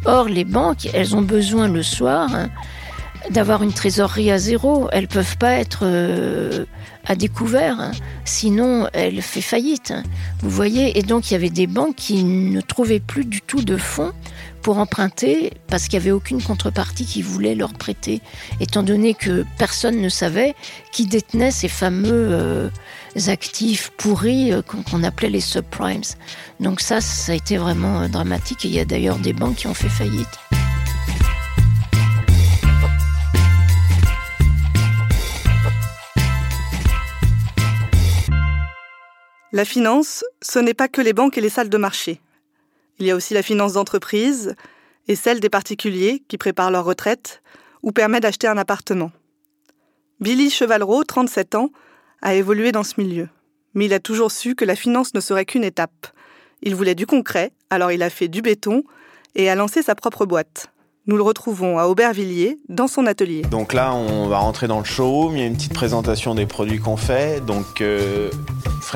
Or, 0.05 0.27
les 0.27 0.45
banques, 0.45 0.89
elles 0.93 1.15
ont 1.15 1.21
besoin 1.21 1.67
le 1.67 1.83
soir 1.83 2.29
d'avoir 3.29 3.63
une 3.63 3.73
trésorerie 3.73 4.31
à 4.31 4.37
zéro. 4.37 4.89
Elles 4.91 5.07
peuvent 5.07 5.37
pas 5.37 5.53
être 5.53 5.79
euh, 5.83 6.65
à 7.05 7.15
découvert, 7.15 7.91
sinon 8.25 8.87
elle 8.93 9.21
fait 9.21 9.41
faillite. 9.41 9.93
Vous 10.41 10.49
voyez, 10.49 10.97
et 10.97 11.01
donc 11.01 11.29
il 11.29 11.33
y 11.33 11.35
avait 11.35 11.49
des 11.49 11.67
banques 11.67 11.95
qui 11.95 12.23
ne 12.23 12.61
trouvaient 12.61 12.99
plus 12.99 13.25
du 13.25 13.41
tout 13.41 13.61
de 13.61 13.77
fonds 13.77 14.13
pour 14.61 14.77
emprunter 14.77 15.51
parce 15.67 15.87
qu'il 15.87 15.99
n'y 15.99 16.05
avait 16.05 16.11
aucune 16.11 16.41
contrepartie 16.41 17.05
qui 17.05 17.21
voulait 17.21 17.55
leur 17.55 17.73
prêter, 17.73 18.21
étant 18.61 18.81
donné 18.81 19.13
que 19.13 19.45
personne 19.57 19.99
ne 19.99 20.09
savait 20.09 20.55
qui 20.91 21.05
détenait 21.05 21.51
ces 21.51 21.67
fameux 21.67 22.29
euh, 22.31 22.69
actifs 23.27 23.91
pourris 23.97 24.53
euh, 24.53 24.61
qu'on 24.61 25.03
appelait 25.03 25.29
les 25.29 25.41
subprimes. 25.41 26.01
Donc 26.59 26.79
ça, 26.79 27.01
ça 27.01 27.33
a 27.33 27.35
été 27.35 27.57
vraiment 27.57 28.07
dramatique 28.07 28.65
et 28.65 28.69
il 28.69 28.75
y 28.75 28.79
a 28.79 28.85
d'ailleurs 28.85 29.19
des 29.19 29.33
banques 29.33 29.57
qui 29.57 29.67
ont 29.67 29.73
fait 29.73 29.89
faillite. 29.89 30.39
La 39.55 39.65
finance, 39.65 40.25
ce 40.41 40.57
n'est 40.57 40.74
pas 40.74 40.88
que 40.88 41.00
les 41.00 41.13
banques 41.13 41.38
et 41.38 41.41
les 41.41 41.50
salles 41.50 41.69
de 41.69 41.77
marché. 41.77 42.19
Il 42.98 43.05
y 43.05 43.12
a 43.12 43.15
aussi 43.15 43.36
la 43.36 43.43
finance 43.43 43.74
d'entreprise 43.74 44.55
et 45.07 45.15
celle 45.15 45.39
des 45.39 45.50
particuliers 45.50 46.24
qui 46.27 46.39
préparent 46.39 46.72
leur 46.72 46.86
retraite 46.86 47.43
ou 47.83 47.91
permet 47.91 48.19
d'acheter 48.19 48.48
un 48.48 48.57
appartement. 48.57 49.12
Billy 50.19 50.50
Chevalreau, 50.50 51.03
37 51.03 51.53
ans, 51.53 51.69
a 52.24 52.33
évolué 52.33 52.72
dans 52.72 52.83
ce 52.83 52.95
milieu. 52.98 53.29
Mais 53.75 53.86
il 53.86 53.93
a 53.93 54.00
toujours 54.00 54.31
su 54.31 54.55
que 54.55 54.65
la 54.65 54.75
finance 54.75 55.13
ne 55.13 55.19
serait 55.19 55.45
qu'une 55.45 55.63
étape. 55.63 56.07
Il 56.63 56.74
voulait 56.74 56.95
du 56.95 57.05
concret, 57.05 57.51
alors 57.69 57.91
il 57.91 58.01
a 58.01 58.10
fait 58.10 58.29
du 58.29 58.41
béton 58.41 58.83
et 59.36 59.51
a 59.51 59.55
lancé 59.55 59.83
sa 59.83 59.93
propre 59.93 60.25
boîte. 60.25 60.72
Nous 61.05 61.15
le 61.15 61.22
retrouvons 61.22 61.77
à 61.77 61.86
Aubervilliers, 61.86 62.57
dans 62.69 62.88
son 62.88 63.05
atelier. 63.05 63.43
Donc 63.43 63.74
là, 63.74 63.93
on 63.93 64.27
va 64.27 64.39
rentrer 64.39 64.65
dans 64.67 64.79
le 64.79 64.86
showroom. 64.86 65.36
Il 65.36 65.39
y 65.41 65.43
a 65.43 65.45
une 65.45 65.57
petite 65.57 65.74
présentation 65.74 66.33
des 66.33 66.48
produits 66.48 66.79
qu'on 66.79 66.98
fait. 66.98 67.45
Donc, 67.45 67.81
euh, 67.81 68.31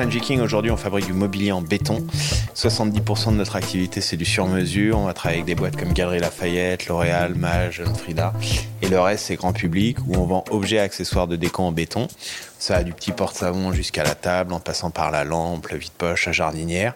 King, 0.06 0.40
aujourd'hui, 0.40 0.70
on 0.70 0.76
fabrique 0.76 1.06
du 1.06 1.12
mobilier 1.12 1.50
en 1.50 1.60
béton. 1.60 2.06
70% 2.54 3.32
de 3.32 3.36
notre 3.36 3.56
activité, 3.56 4.00
c'est 4.00 4.16
du 4.16 4.24
sur-mesure. 4.24 4.96
On 4.96 5.06
va 5.06 5.12
travailler 5.12 5.40
avec 5.40 5.46
des 5.46 5.56
boîtes 5.56 5.76
comme 5.76 5.92
Galerie 5.92 6.20
Lafayette, 6.20 6.86
L'Oréal, 6.86 7.34
Mage, 7.34 7.82
Frida. 7.96 8.32
Et 8.80 8.88
le 8.88 9.00
reste, 9.00 9.26
c'est 9.26 9.34
grand 9.34 9.52
public, 9.52 9.98
où 10.06 10.14
on 10.14 10.24
vend 10.24 10.44
objets 10.50 10.76
et 10.76 10.80
accessoires 10.80 11.26
de 11.26 11.34
déco 11.34 11.64
en 11.64 11.72
béton. 11.72 12.06
Ça 12.60 12.76
a 12.76 12.84
du 12.84 12.92
petit 12.92 13.10
porte-savon 13.10 13.72
jusqu'à 13.72 14.04
la 14.04 14.14
table, 14.14 14.52
en 14.52 14.60
passant 14.60 14.90
par 14.90 15.10
la 15.10 15.24
lampe, 15.24 15.66
le 15.68 15.78
vide-poche, 15.78 16.26
la 16.26 16.32
jardinière 16.32 16.94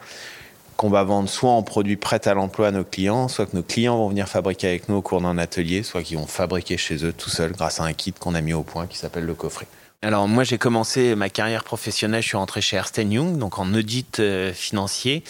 qu'on 0.77 0.89
va 0.89 1.05
vendre 1.05 1.29
soit 1.29 1.51
en 1.51 1.63
produits 1.63 1.97
prêts 1.97 2.27
à 2.27 2.35
l'emploi 2.35 2.69
à 2.69 2.71
nos 2.73 2.83
clients, 2.83 3.29
soit 3.29 3.47
que 3.47 3.55
nos 3.55 3.63
clients 3.63 3.97
vont 3.99 4.09
venir 4.09 4.27
fabriquer 4.27 4.67
avec 4.69 4.89
nous 4.89 4.97
au 4.97 5.03
cours 5.03 5.21
d'un 5.21 5.39
atelier, 5.39 5.85
soit 5.85 6.03
qu'ils 6.03 6.19
vont 6.19 6.27
fabriquer 6.27 6.77
chez 6.77 7.05
eux 7.05 7.13
tout 7.13 7.31
seuls 7.31 7.53
grâce 7.53 7.79
à 7.79 7.85
un 7.85 7.93
kit 7.93 8.13
qu'on 8.13 8.35
a 8.35 8.41
mis 8.41 8.55
au 8.55 8.65
point 8.65 8.87
qui 8.89 8.99
s'appelle 8.99 9.25
le 9.25 9.35
coffret. 9.35 9.69
Alors 10.05 10.27
moi 10.27 10.43
j'ai 10.43 10.59
commencé 10.59 11.15
ma 11.15 11.29
carrière 11.29 11.63
professionnelle, 11.63 12.23
je 12.23 12.27
suis 12.27 12.37
rentré 12.37 12.61
chez 12.61 12.75
Ernst 12.75 12.99
Young, 12.99 13.39
donc 13.39 13.61
en 13.61 13.73
audit 13.73 14.19
euh, 14.19 14.53
financier. 14.53 15.23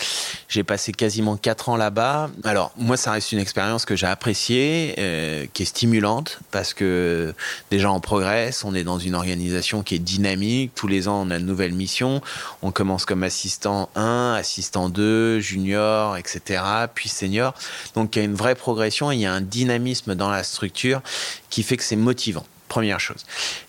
J'ai 0.48 0.64
passé 0.64 0.92
quasiment 0.92 1.36
quatre 1.36 1.68
ans 1.68 1.76
là-bas. 1.76 2.30
Alors 2.42 2.72
moi 2.78 2.96
ça 2.96 3.12
reste 3.12 3.32
une 3.32 3.38
expérience 3.38 3.84
que 3.84 3.96
j'ai 3.96 4.06
appréciée, 4.06 4.94
euh, 4.96 5.44
qui 5.52 5.64
est 5.64 5.66
stimulante 5.66 6.40
parce 6.52 6.72
que 6.72 7.34
déjà 7.70 7.92
on 7.92 8.00
progresse, 8.00 8.64
on 8.64 8.74
est 8.74 8.82
dans 8.82 8.98
une 8.98 9.14
organisation 9.14 9.82
qui 9.82 9.96
est 9.96 9.98
dynamique. 9.98 10.72
Tous 10.74 10.88
les 10.88 11.06
ans 11.06 11.20
on 11.26 11.30
a 11.30 11.38
de 11.38 11.44
nouvelles 11.44 11.74
missions. 11.74 12.22
On 12.62 12.70
commence 12.70 13.04
comme 13.04 13.24
assistant 13.24 13.90
1, 13.94 14.36
assistant 14.38 14.88
2, 14.88 15.38
junior, 15.38 16.16
etc. 16.16 16.62
Puis 16.94 17.10
senior. 17.10 17.52
Donc 17.94 18.16
il 18.16 18.20
y 18.20 18.22
a 18.22 18.24
une 18.24 18.36
vraie 18.36 18.54
progression, 18.54 19.12
il 19.12 19.20
y 19.20 19.26
a 19.26 19.34
un 19.34 19.42
dynamisme 19.42 20.14
dans 20.14 20.30
la 20.30 20.42
structure 20.42 21.02
qui 21.50 21.62
fait 21.62 21.76
que 21.76 21.84
c'est 21.84 21.94
motivant. 21.94 22.46
Première 22.72 23.00
chose. 23.00 23.26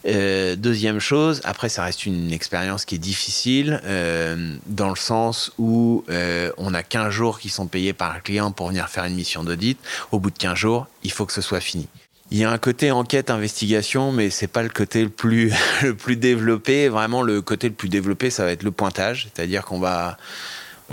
Euh, 0.07 0.55
deuxième 0.55 1.01
chose, 1.01 1.41
après, 1.43 1.67
ça 1.67 1.83
reste 1.83 2.05
une 2.05 2.31
expérience 2.31 2.85
qui 2.85 2.95
est 2.95 2.99
difficile, 2.99 3.81
euh, 3.83 4.55
dans 4.65 4.87
le 4.87 4.95
sens 4.95 5.51
où 5.57 6.05
euh, 6.09 6.53
on 6.57 6.73
a 6.73 6.83
15 6.83 7.09
jours 7.09 7.37
qui 7.41 7.49
sont 7.49 7.67
payés 7.67 7.91
par 7.91 8.13
un 8.13 8.21
client 8.21 8.53
pour 8.53 8.69
venir 8.69 8.87
faire 8.87 9.03
une 9.03 9.15
mission 9.15 9.43
d'audit. 9.43 9.77
Au 10.13 10.19
bout 10.19 10.31
de 10.31 10.37
15 10.37 10.55
jours, 10.55 10.87
il 11.03 11.11
faut 11.11 11.25
que 11.25 11.33
ce 11.33 11.41
soit 11.41 11.59
fini. 11.59 11.89
Il 12.31 12.37
y 12.37 12.45
a 12.45 12.49
un 12.49 12.57
côté 12.57 12.91
enquête, 12.91 13.29
investigation, 13.29 14.13
mais 14.13 14.29
c'est 14.29 14.47
pas 14.47 14.63
le 14.63 14.69
côté 14.69 15.03
le 15.03 15.09
plus, 15.09 15.51
le 15.83 15.95
plus 15.95 16.15
développé. 16.15 16.87
Vraiment, 16.87 17.23
le 17.23 17.41
côté 17.41 17.67
le 17.67 17.75
plus 17.75 17.89
développé, 17.89 18.29
ça 18.29 18.45
va 18.45 18.53
être 18.53 18.63
le 18.63 18.71
pointage. 18.71 19.27
C'est-à-dire 19.35 19.65
qu'on 19.65 19.79
va, 19.79 20.17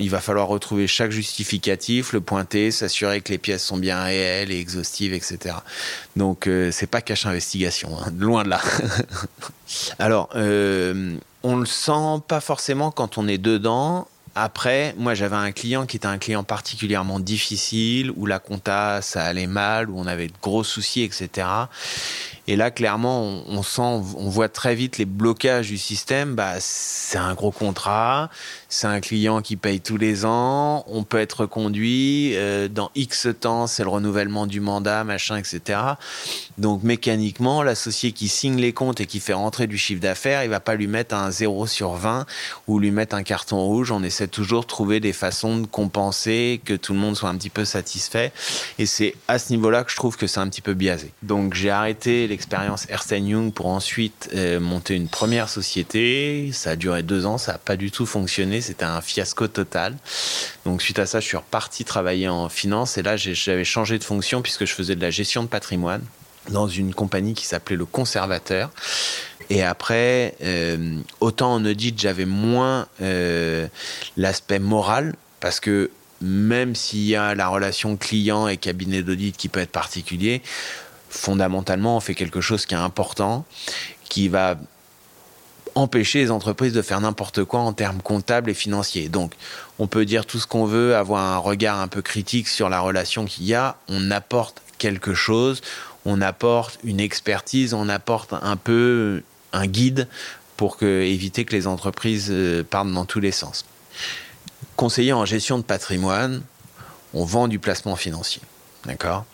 il 0.01 0.11
va 0.11 0.21
falloir 0.21 0.49
retrouver 0.49 0.87
chaque 0.87 1.11
justificatif, 1.11 2.13
le 2.13 2.21
pointer, 2.21 2.71
s'assurer 2.71 3.21
que 3.21 3.31
les 3.31 3.39
pièces 3.39 3.65
sont 3.65 3.77
bien 3.77 4.03
réelles 4.03 4.51
et 4.51 4.59
exhaustives, 4.59 5.13
etc. 5.13 5.57
Donc 6.17 6.47
euh, 6.47 6.71
c'est 6.73 6.87
pas 6.87 7.01
cache 7.01 7.27
investigation, 7.27 7.91
hein, 7.99 8.13
loin 8.19 8.45
de 8.45 8.51
là. 8.51 8.61
Alors, 9.99 10.31
euh, 10.35 11.17
on 11.43 11.57
le 11.57 11.67
sent 11.67 12.23
pas 12.27 12.41
forcément 12.41 12.91
quand 12.91 13.19
on 13.19 13.29
est 13.29 13.39
dedans, 13.39 14.09
Après, 14.37 14.95
moi, 14.97 15.15
j'avais 15.15 15.37
un 15.37 15.51
client 15.51 15.87
qui 15.87 15.97
était 15.97 16.07
un 16.07 16.19
client 16.19 16.45
particulièrement 16.45 17.19
difficile, 17.19 18.13
où 18.17 18.27
la 18.27 18.39
compta, 18.39 19.03
ça 19.03 19.25
allait 19.25 19.49
mal, 19.49 19.91
où 19.91 19.99
on 19.99 20.07
avait 20.07 20.29
de 20.29 20.33
gros 20.41 20.63
soucis, 20.63 21.03
etc. 21.03 21.49
Et 22.51 22.57
là, 22.57 22.73
clairement, 22.73 23.45
on, 23.47 23.63
sent, 23.63 23.81
on 24.17 24.29
voit 24.29 24.49
très 24.49 24.75
vite 24.75 24.99
les 24.99 25.05
blocages 25.05 25.69
du 25.69 25.79
système. 25.79 26.35
Bah, 26.35 26.55
c'est 26.59 27.17
un 27.17 27.35
gros 27.35 27.53
contrat, 27.53 28.29
c'est 28.69 28.89
un 28.89 28.99
client 28.99 29.41
qui 29.41 29.55
paye 29.55 29.81
tous 29.81 29.97
les 29.97 30.25
ans, 30.25 30.85
on 30.89 31.05
peut 31.05 31.21
être 31.21 31.47
conduit 31.47 32.33
euh, 32.35 32.67
dans 32.67 32.91
X 32.97 33.29
temps, 33.39 33.69
c'est 33.69 33.85
le 33.85 33.89
renouvellement 33.89 34.49
du 34.49 34.59
mandat, 34.59 35.05
machin, 35.05 35.37
etc. 35.37 35.79
Donc 36.59 36.83
mécaniquement, 36.83 37.63
l'associé 37.63 38.11
qui 38.11 38.27
signe 38.27 38.57
les 38.57 38.73
comptes 38.73 39.01
et 39.01 39.07
qui 39.07 39.21
fait 39.21 39.33
rentrer 39.33 39.69
du 39.69 39.79
chiffre 39.79 40.01
d'affaires, 40.01 40.43
il 40.43 40.51
va 40.51 40.59
pas 40.59 40.75
lui 40.75 40.89
mettre 40.89 41.15
un 41.15 41.31
0 41.31 41.69
sur 41.69 41.93
20 41.93 42.27
ou 42.67 42.81
lui 42.81 42.91
mettre 42.91 43.15
un 43.15 43.23
carton 43.23 43.61
rouge. 43.61 43.93
On 43.93 44.03
essaie 44.03 44.27
toujours 44.27 44.63
de 44.63 44.67
trouver 44.67 44.99
des 44.99 45.13
façons 45.13 45.59
de 45.59 45.67
compenser, 45.69 46.61
que 46.65 46.75
tout 46.75 46.95
le 46.95 46.99
monde 46.99 47.17
soit 47.17 47.29
un 47.29 47.37
petit 47.37 47.49
peu 47.49 47.65
satisfait. 47.65 48.33
Et 48.81 48.87
c'est 48.87 49.15
à 49.29 49.39
ce 49.39 49.53
niveau-là 49.53 49.85
que 49.85 49.93
je 49.93 49.97
trouve 49.97 50.17
que 50.17 50.27
c'est 50.27 50.41
un 50.41 50.49
petit 50.49 50.63
peu 50.63 50.75
biaisé. 50.75 51.13
Donc 51.23 51.55
j'ai 51.55 51.71
arrêté 51.71 52.27
les 52.27 52.40
expérience 52.41 52.87
Ernst 52.89 53.11
Young 53.13 53.53
pour 53.53 53.67
ensuite 53.67 54.31
euh, 54.35 54.61
monter 54.61 54.95
une 54.95 55.09
première 55.09 55.51
société. 55.51 56.51
Ça 56.55 56.71
a 56.71 56.77
duré 56.77 57.03
deux 57.03 57.27
ans, 57.27 57.37
ça 57.37 57.53
n'a 57.53 57.59
pas 57.59 57.77
du 57.77 57.91
tout 57.91 58.07
fonctionné, 58.07 58.63
c'était 58.63 58.87
un 58.87 59.03
fiasco 59.03 59.47
total. 59.47 59.95
Donc 60.65 60.81
suite 60.81 60.99
à 60.99 61.05
ça, 61.05 61.21
je 61.21 61.27
suis 61.27 61.37
reparti 61.37 61.85
travailler 61.85 62.29
en 62.29 62.49
finance 62.49 62.97
et 62.97 63.03
là 63.03 63.19
j'avais 63.19 63.65
changé 63.65 63.99
de 63.99 64.05
fonction 64.05 64.41
puisque 64.41 64.65
je 64.65 64.73
faisais 64.73 64.97
de 64.97 65.03
la 65.03 65.11
gestion 65.11 65.43
de 65.43 65.49
patrimoine 65.49 66.03
dans 66.49 66.67
une 66.67 66.95
compagnie 66.95 67.35
qui 67.35 67.45
s'appelait 67.45 67.77
le 67.77 67.85
Conservateur. 67.85 68.71
Et 69.51 69.63
après, 69.63 70.35
euh, 70.43 70.97
autant 71.21 71.53
en 71.53 71.65
audit, 71.67 72.01
j'avais 72.01 72.25
moins 72.25 72.87
euh, 73.03 73.69
l'aspect 74.17 74.61
moral 74.61 75.15
parce 75.41 75.61
que 75.61 75.91
même 76.23 76.75
s'il 76.75 77.05
y 77.05 77.17
a 77.17 77.35
la 77.35 77.49
relation 77.49 77.97
client 77.97 78.49
et 78.49 78.57
cabinet 78.57 79.03
d'audit 79.03 79.37
qui 79.37 79.49
peut 79.49 79.61
être 79.61 79.73
particulier, 79.73 80.43
fondamentalement, 81.11 81.97
on 81.97 82.01
fait 82.01 82.15
quelque 82.15 82.41
chose 82.41 82.65
qui 82.65 82.75
est 82.75 82.79
important, 82.79 83.45
qui 84.09 84.29
va 84.29 84.57
empêcher 85.75 86.21
les 86.21 86.31
entreprises 86.31 86.73
de 86.73 86.83
faire 86.83 87.01
n'importe 87.01 87.45
quoi 87.45 87.61
en 87.61 87.73
termes 87.73 88.03
comptables 88.03 88.51
et 88.51 88.55
financiers. 88.55 89.09
Donc, 89.09 89.35
on 89.79 89.87
peut 89.87 90.05
dire 90.05 90.27
tout 90.27 90.39
ce 90.39 90.47
qu'on 90.47 90.65
veut, 90.65 90.97
avoir 90.97 91.23
un 91.23 91.39
regard 91.39 91.79
un 91.79 91.89
peu 91.89 92.03
critique 92.03 92.49
sur 92.49 92.69
la 92.69 92.81
relation 92.81 93.25
qu'il 93.25 93.45
y 93.45 93.55
a, 93.55 93.77
on 93.89 94.11
apporte 94.11 94.63
quelque 94.79 95.15
chose, 95.15 95.61
on 96.05 96.21
apporte 96.23 96.79
une 96.83 97.01
expertise, 97.01 97.75
on 97.75 97.89
apporte 97.89 98.33
un 98.33 98.57
peu 98.57 99.23
un 99.53 99.67
guide 99.67 100.09
pour 100.57 100.83
éviter 100.83 101.45
que 101.45 101.55
les 101.55 101.67
entreprises 101.67 102.29
euh, 102.31 102.63
partent 102.63 102.93
dans 102.93 103.07
tous 103.07 103.21
les 103.21 103.33
sens. 103.33 103.65
Conseiller 104.77 105.13
en 105.13 105.25
gestion 105.25 105.59
de 105.59 105.63
patrimoine, 105.63 106.43
on 107.15 107.25
vend 107.25 107.49
du 107.49 107.59
placement 107.59 107.97
financier. 107.97 108.43
D'accord? 108.85 109.25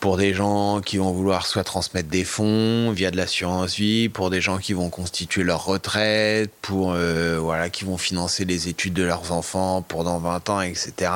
Pour 0.00 0.16
des 0.16 0.32
gens 0.32 0.80
qui 0.80 0.96
vont 0.96 1.12
vouloir 1.12 1.46
soit 1.46 1.62
transmettre 1.62 2.08
des 2.08 2.24
fonds 2.24 2.90
via 2.90 3.10
de 3.10 3.18
l'assurance 3.18 3.76
vie, 3.76 4.08
pour 4.08 4.30
des 4.30 4.40
gens 4.40 4.56
qui 4.58 4.72
vont 4.72 4.88
constituer 4.88 5.42
leur 5.42 5.66
retraite, 5.66 6.50
pour 6.62 6.92
euh, 6.92 7.38
voilà 7.38 7.68
qui 7.68 7.84
vont 7.84 7.98
financer 7.98 8.46
les 8.46 8.68
études 8.68 8.94
de 8.94 9.02
leurs 9.02 9.30
enfants 9.30 9.82
pour 9.82 10.04
dans 10.04 10.18
20 10.18 10.50
ans, 10.50 10.60
etc. 10.62 11.12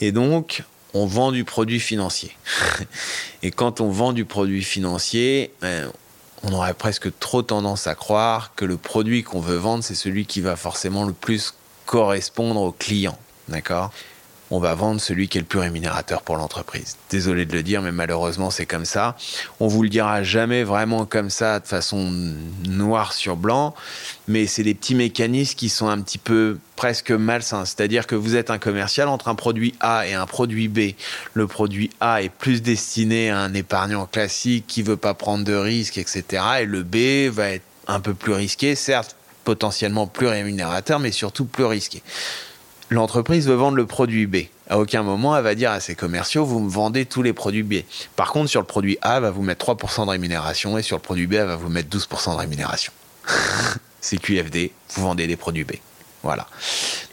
Et 0.00 0.12
donc 0.12 0.62
on 0.94 1.06
vend 1.06 1.32
du 1.32 1.44
produit 1.44 1.80
financier. 1.80 2.36
Et 3.42 3.50
quand 3.50 3.80
on 3.80 3.88
vend 3.88 4.12
du 4.12 4.24
produit 4.24 4.64
financier, 4.64 5.52
ben, 5.60 5.90
on 6.42 6.52
aurait 6.52 6.74
presque 6.74 7.18
trop 7.18 7.42
tendance 7.42 7.86
à 7.86 7.94
croire 7.94 8.52
que 8.54 8.64
le 8.64 8.76
produit 8.76 9.22
qu'on 9.22 9.40
veut 9.40 9.56
vendre, 9.56 9.82
c'est 9.82 9.94
celui 9.94 10.26
qui 10.26 10.40
va 10.40 10.56
forcément 10.56 11.04
le 11.04 11.12
plus 11.12 11.54
correspondre 11.86 12.60
au 12.60 12.72
client. 12.72 13.18
D'accord? 13.48 13.92
On 14.50 14.58
va 14.58 14.74
vendre 14.74 15.00
celui 15.00 15.28
qui 15.28 15.38
est 15.38 15.42
le 15.42 15.46
plus 15.46 15.58
rémunérateur 15.58 16.22
pour 16.22 16.36
l'entreprise. 16.36 16.96
Désolé 17.10 17.44
de 17.44 17.52
le 17.52 17.62
dire, 17.62 17.82
mais 17.82 17.92
malheureusement 17.92 18.50
c'est 18.50 18.66
comme 18.66 18.84
ça. 18.84 19.16
On 19.60 19.68
vous 19.68 19.82
le 19.82 19.88
dira 19.88 20.22
jamais 20.22 20.64
vraiment 20.64 21.04
comme 21.04 21.30
ça, 21.30 21.60
de 21.60 21.66
façon 21.66 22.10
noire 22.66 23.12
sur 23.12 23.36
blanc, 23.36 23.74
mais 24.26 24.46
c'est 24.46 24.62
des 24.62 24.74
petits 24.74 24.94
mécanismes 24.94 25.54
qui 25.54 25.68
sont 25.68 25.88
un 25.88 26.00
petit 26.00 26.18
peu 26.18 26.58
presque 26.76 27.10
malsains. 27.10 27.64
C'est-à-dire 27.64 28.06
que 28.06 28.14
vous 28.14 28.36
êtes 28.36 28.50
un 28.50 28.58
commercial 28.58 29.08
entre 29.08 29.28
un 29.28 29.34
produit 29.34 29.74
A 29.80 30.06
et 30.06 30.14
un 30.14 30.26
produit 30.26 30.68
B. 30.68 30.92
Le 31.34 31.46
produit 31.46 31.90
A 32.00 32.22
est 32.22 32.28
plus 32.28 32.62
destiné 32.62 33.30
à 33.30 33.38
un 33.38 33.54
épargnant 33.54 34.06
classique 34.06 34.64
qui 34.66 34.82
veut 34.82 34.96
pas 34.96 35.14
prendre 35.14 35.44
de 35.44 35.54
risques, 35.54 35.98
etc. 35.98 36.42
Et 36.60 36.64
le 36.64 36.82
B 36.82 37.32
va 37.32 37.50
être 37.50 37.64
un 37.86 38.00
peu 38.00 38.14
plus 38.14 38.32
risqué, 38.32 38.74
certes 38.74 39.16
potentiellement 39.44 40.06
plus 40.06 40.26
rémunérateur, 40.26 40.98
mais 40.98 41.10
surtout 41.10 41.46
plus 41.46 41.64
risqué 41.64 42.02
l'entreprise 42.90 43.46
veut 43.46 43.54
vendre 43.54 43.76
le 43.76 43.86
produit 43.86 44.26
B. 44.26 44.36
À 44.68 44.78
aucun 44.78 45.02
moment, 45.02 45.36
elle 45.36 45.44
va 45.44 45.54
dire 45.54 45.70
à 45.70 45.80
ses 45.80 45.94
commerciaux, 45.94 46.44
vous 46.44 46.60
me 46.60 46.68
vendez 46.68 47.06
tous 47.06 47.22
les 47.22 47.32
produits 47.32 47.62
B. 47.62 47.76
Par 48.16 48.32
contre, 48.32 48.50
sur 48.50 48.60
le 48.60 48.66
produit 48.66 48.98
A, 49.02 49.16
elle 49.16 49.22
va 49.22 49.30
vous 49.30 49.42
mettre 49.42 49.74
3% 49.74 50.04
de 50.04 50.10
rémunération 50.10 50.78
et 50.78 50.82
sur 50.82 50.96
le 50.96 51.02
produit 51.02 51.26
B, 51.26 51.34
elle 51.34 51.46
va 51.46 51.56
vous 51.56 51.68
mettre 51.68 51.96
12% 51.96 52.32
de 52.32 52.38
rémunération. 52.38 52.92
c'est 54.00 54.18
QFD, 54.18 54.72
vous 54.94 55.02
vendez 55.02 55.26
des 55.26 55.36
produits 55.36 55.64
B. 55.64 55.72
Voilà. 56.22 56.46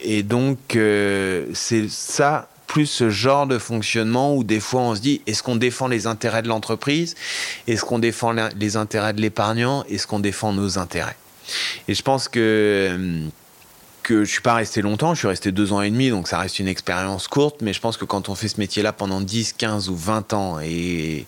Et 0.00 0.22
donc, 0.22 0.76
euh, 0.76 1.46
c'est 1.54 1.88
ça, 1.88 2.48
plus 2.66 2.86
ce 2.86 3.10
genre 3.10 3.46
de 3.46 3.58
fonctionnement 3.58 4.34
où 4.34 4.44
des 4.44 4.60
fois 4.60 4.80
on 4.80 4.94
se 4.94 5.00
dit, 5.00 5.22
est-ce 5.26 5.42
qu'on 5.42 5.56
défend 5.56 5.88
les 5.88 6.06
intérêts 6.06 6.42
de 6.42 6.48
l'entreprise? 6.48 7.14
Est-ce 7.68 7.84
qu'on 7.84 7.98
défend 7.98 8.34
les 8.56 8.76
intérêts 8.76 9.12
de 9.12 9.20
l'épargnant? 9.20 9.84
Est-ce 9.88 10.06
qu'on 10.06 10.18
défend 10.18 10.52
nos 10.52 10.78
intérêts? 10.78 11.16
Et 11.88 11.94
je 11.94 12.02
pense 12.02 12.28
que 12.28 12.40
euh, 12.40 13.28
que 14.06 14.24
je 14.24 14.30
suis 14.30 14.40
pas 14.40 14.54
resté 14.54 14.82
longtemps, 14.82 15.14
je 15.14 15.18
suis 15.18 15.26
resté 15.26 15.50
deux 15.50 15.72
ans 15.72 15.82
et 15.82 15.90
demi, 15.90 16.10
donc 16.10 16.28
ça 16.28 16.38
reste 16.38 16.60
une 16.60 16.68
expérience 16.68 17.26
courte, 17.26 17.56
mais 17.60 17.72
je 17.72 17.80
pense 17.80 17.96
que 17.96 18.04
quand 18.04 18.28
on 18.28 18.36
fait 18.36 18.46
ce 18.46 18.60
métier-là 18.60 18.92
pendant 18.92 19.20
10, 19.20 19.54
15 19.54 19.88
ou 19.88 19.96
20 19.96 20.32
ans, 20.32 20.60
et 20.62 21.26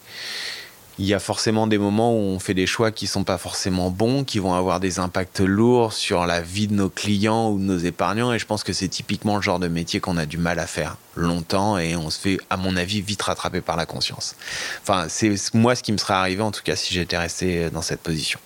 il 1.01 1.05
y 1.05 1.13
a 1.13 1.19
forcément 1.19 1.67
des 1.67 1.77
moments 1.77 2.13
où 2.15 2.21
on 2.21 2.39
fait 2.39 2.55
des 2.55 2.69
choix 2.69 2.93
qui 2.93 3.09
sont 3.09 3.25
pas 3.25 3.37
forcément 3.37 3.91
bons, 3.91 4.23
qui 4.23 4.39
vont 4.39 4.55
avoir 4.55 4.79
des 4.79 5.01
impacts 5.01 5.41
lourds 5.41 5.93
sur 5.93 6.25
la 6.25 6.41
vie 6.41 6.69
de 6.69 6.75
nos 6.75 6.89
clients 6.89 7.51
ou 7.51 7.59
de 7.59 7.65
nos 7.65 7.79
épargnants, 7.79 8.33
et 8.33 8.39
je 8.39 8.47
pense 8.47 8.63
que 8.63 8.73
c'est 8.73 8.87
typiquement 8.87 9.35
le 9.35 9.43
genre 9.43 9.59
de 9.59 9.67
métier 9.67 9.99
qu'on 9.99 10.17
a 10.17 10.25
du 10.25 10.39
mal 10.39 10.61
à 10.61 10.69
faire 10.69 10.99
longtemps, 11.17 11.79
et 11.79 11.97
on 11.97 12.11
se 12.11 12.21
fait, 12.21 12.39
à 12.49 12.57
mon 12.57 12.77
avis, 12.77 13.01
vite 13.01 13.23
rattraper 13.23 13.61
par 13.61 13.77
la 13.77 13.87
conscience. 13.87 14.37
Enfin, 14.83 15.07
c'est 15.09 15.35
moi 15.53 15.75
ce 15.75 15.83
qui 15.83 15.91
me 15.91 15.99
serait 15.99 16.15
arrivé, 16.15 16.43
en 16.43 16.53
tout 16.53 16.63
cas, 16.63 16.77
si 16.77 16.95
j'étais 16.95 17.19
resté 17.19 17.71
dans 17.71 17.83
cette 17.83 18.03
position. 18.03 18.39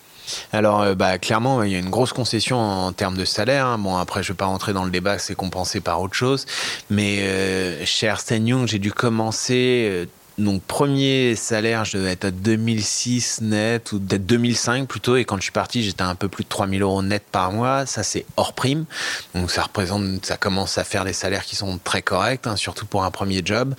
Alors, 0.53 0.83
euh, 0.83 0.95
bah, 0.95 1.19
clairement, 1.19 1.63
il 1.63 1.73
y 1.73 1.75
a 1.75 1.79
une 1.79 1.91
grosse 1.91 2.13
concession 2.13 2.59
en 2.59 2.93
termes 2.93 3.17
de 3.17 3.25
salaire. 3.25 3.67
Hein. 3.67 3.79
Bon, 3.79 3.97
après, 3.97 4.23
je 4.23 4.31
ne 4.31 4.35
vais 4.35 4.39
pas 4.39 4.47
rentrer 4.47 4.73
dans 4.73 4.85
le 4.85 4.91
débat, 4.91 5.19
c'est 5.19 5.35
compensé 5.35 5.81
par 5.81 6.01
autre 6.01 6.15
chose. 6.15 6.47
Mais 6.91 7.21
euh, 7.21 7.85
chez 7.85 8.07
Ernst 8.07 8.31
Young, 8.31 8.67
j'ai 8.67 8.79
dû 8.79 8.93
commencer 8.93 9.89
euh, 9.91 10.07
donc 10.39 10.63
premier 10.63 11.37
salaire, 11.37 11.85
je 11.85 11.99
devais 11.99 12.13
être 12.13 12.25
à 12.25 12.31
2006 12.31 13.43
net 13.43 13.93
ou 13.93 14.01
peut-être 14.01 14.25
2005 14.25 14.89
plutôt. 14.89 15.17
Et 15.17 15.25
quand 15.25 15.37
je 15.37 15.43
suis 15.43 15.53
parti, 15.53 15.83
j'étais 15.83 16.03
un 16.03 16.15
peu 16.15 16.29
plus 16.29 16.45
de 16.45 16.49
3000 16.49 16.83
euros 16.83 17.03
net 17.03 17.23
par 17.31 17.53
mois. 17.53 17.85
Ça, 17.87 18.03
c'est 18.03 18.25
hors 18.37 18.55
prime. 18.55 18.87
Donc 19.35 19.51
ça 19.51 19.63
représente, 19.63 20.25
ça 20.25 20.37
commence 20.37 20.79
à 20.79 20.85
faire 20.85 21.05
des 21.05 21.13
salaires 21.13 21.45
qui 21.45 21.57
sont 21.57 21.79
très 21.83 22.03
corrects, 22.03 22.47
hein, 22.47 22.57
surtout 22.57 22.87
pour 22.87 23.05
un 23.05 23.11
premier 23.11 23.43
job. 23.45 23.75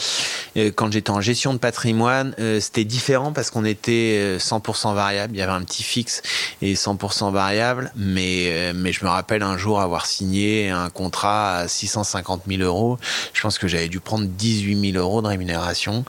Et 0.55 0.67
quand 0.71 0.91
j'étais 0.91 1.09
en 1.09 1.21
gestion 1.21 1.53
de 1.53 1.57
patrimoine, 1.57 2.35
euh, 2.39 2.59
c'était 2.59 2.85
différent 2.85 3.33
parce 3.33 3.49
qu'on 3.49 3.65
était 3.65 4.37
100% 4.37 4.91
euh, 4.91 4.93
variable. 4.93 5.33
Il 5.35 5.39
y 5.39 5.41
avait 5.41 5.51
un 5.51 5.63
petit 5.63 5.83
fixe 5.83 6.21
et 6.61 6.75
100% 6.75 7.31
variable. 7.31 7.91
Mais, 7.95 8.47
euh, 8.49 8.73
mais 8.75 8.91
je 8.91 9.03
me 9.03 9.09
rappelle 9.09 9.41
un 9.41 9.57
jour 9.57 9.81
avoir 9.81 10.05
signé 10.05 10.69
un 10.69 10.89
contrat 10.89 11.57
à 11.57 11.67
650 11.67 12.43
000 12.47 12.61
euros. 12.61 12.99
Je 13.33 13.41
pense 13.41 13.57
que 13.57 13.67
j'avais 13.67 13.89
dû 13.89 13.99
prendre 13.99 14.25
18 14.25 14.91
000 14.93 15.03
euros 15.03 15.21
de 15.21 15.27
rémunération 15.27 16.05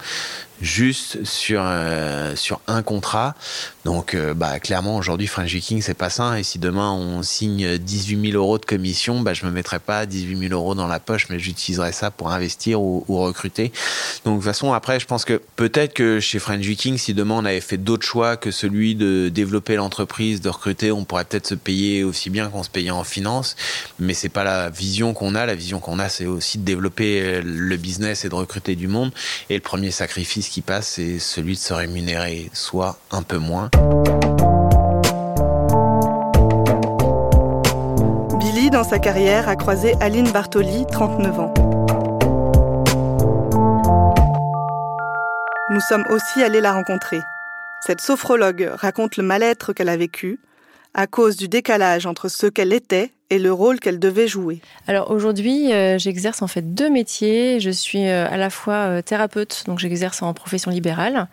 juste 0.60 1.24
sur, 1.24 1.62
euh, 1.64 2.36
sur 2.36 2.60
un 2.66 2.82
contrat. 2.82 3.34
Donc, 3.84 4.14
euh, 4.14 4.34
bah, 4.34 4.60
clairement, 4.60 4.96
aujourd'hui, 4.96 5.26
French 5.26 5.50
Viking, 5.50 5.82
c'est 5.82 5.94
pas 5.94 6.10
ça. 6.10 6.38
Et 6.38 6.42
si 6.42 6.58
demain, 6.58 6.92
on 6.92 7.22
signe 7.22 7.76
18 7.76 8.30
000 8.30 8.42
euros 8.42 8.58
de 8.58 8.64
commission, 8.64 9.20
bah, 9.20 9.34
je 9.34 9.44
me 9.44 9.50
mettrai 9.50 9.78
pas 9.78 10.06
18 10.06 10.48
000 10.48 10.52
euros 10.52 10.74
dans 10.74 10.86
la 10.86 11.00
poche, 11.00 11.26
mais 11.28 11.38
j'utiliserai 11.38 11.92
ça 11.92 12.10
pour 12.10 12.30
investir 12.30 12.80
ou, 12.80 13.04
recruter. 13.08 13.72
Donc, 14.24 14.34
de 14.34 14.38
toute 14.38 14.44
façon, 14.44 14.72
après, 14.72 15.00
je 15.00 15.06
pense 15.06 15.24
que 15.24 15.40
peut-être 15.56 15.94
que 15.94 16.20
chez 16.20 16.38
French 16.38 16.64
Viking, 16.64 16.98
si 16.98 17.14
demain, 17.14 17.36
on 17.36 17.44
avait 17.44 17.60
fait 17.60 17.76
d'autres 17.76 18.06
choix 18.06 18.36
que 18.36 18.50
celui 18.50 18.94
de 18.94 19.28
développer 19.28 19.76
l'entreprise, 19.76 20.40
de 20.40 20.48
recruter, 20.48 20.92
on 20.92 21.04
pourrait 21.04 21.24
peut-être 21.24 21.46
se 21.46 21.54
payer 21.54 22.04
aussi 22.04 22.30
bien 22.30 22.48
qu'on 22.48 22.62
se 22.62 22.70
payait 22.70 22.90
en 22.90 23.04
finance. 23.04 23.56
Mais 23.98 24.14
c'est 24.14 24.28
pas 24.28 24.44
la 24.44 24.70
vision 24.70 25.14
qu'on 25.14 25.34
a. 25.34 25.46
La 25.46 25.54
vision 25.54 25.80
qu'on 25.80 25.98
a, 25.98 26.08
c'est 26.08 26.26
aussi 26.26 26.58
de 26.58 26.64
développer 26.64 27.42
le 27.42 27.76
business 27.76 28.24
et 28.24 28.28
de 28.28 28.34
recruter 28.34 28.76
du 28.76 28.88
monde. 28.88 29.12
Et 29.50 29.54
le 29.54 29.60
premier 29.60 29.90
sacrifice 29.90 30.43
qui 30.50 30.62
passe, 30.62 30.88
c'est 30.88 31.18
celui 31.18 31.54
de 31.54 31.58
se 31.58 31.72
rémunérer 31.72 32.50
soit 32.52 32.98
un 33.10 33.22
peu 33.22 33.38
moins. 33.38 33.70
Billy, 38.38 38.70
dans 38.70 38.84
sa 38.84 38.98
carrière, 38.98 39.48
a 39.48 39.56
croisé 39.56 39.94
Aline 40.00 40.30
Bartoli, 40.30 40.84
39 40.90 41.40
ans. 41.40 41.54
Nous 45.70 45.80
sommes 45.80 46.04
aussi 46.10 46.42
allés 46.42 46.60
la 46.60 46.72
rencontrer. 46.72 47.20
Cette 47.80 48.00
sophrologue 48.00 48.70
raconte 48.74 49.16
le 49.16 49.22
mal-être 49.22 49.72
qu'elle 49.72 49.88
a 49.88 49.96
vécu 49.96 50.38
à 50.94 51.06
cause 51.06 51.36
du 51.36 51.48
décalage 51.48 52.06
entre 52.06 52.28
ce 52.28 52.46
qu'elle 52.46 52.72
était 52.72 53.10
et 53.34 53.38
le 53.40 53.52
rôle 53.52 53.80
qu'elle 53.80 53.98
devait 53.98 54.28
jouer. 54.28 54.60
Alors 54.86 55.10
aujourd'hui, 55.10 55.72
euh, 55.72 55.98
j'exerce 55.98 56.40
en 56.40 56.46
fait 56.46 56.74
deux 56.74 56.88
métiers. 56.88 57.58
Je 57.58 57.70
suis 57.70 58.06
euh, 58.06 58.28
à 58.30 58.36
la 58.36 58.48
fois 58.48 58.74
euh, 58.74 59.02
thérapeute, 59.02 59.64
donc 59.66 59.80
j'exerce 59.80 60.22
en 60.22 60.32
profession 60.34 60.70
libérale, 60.70 61.26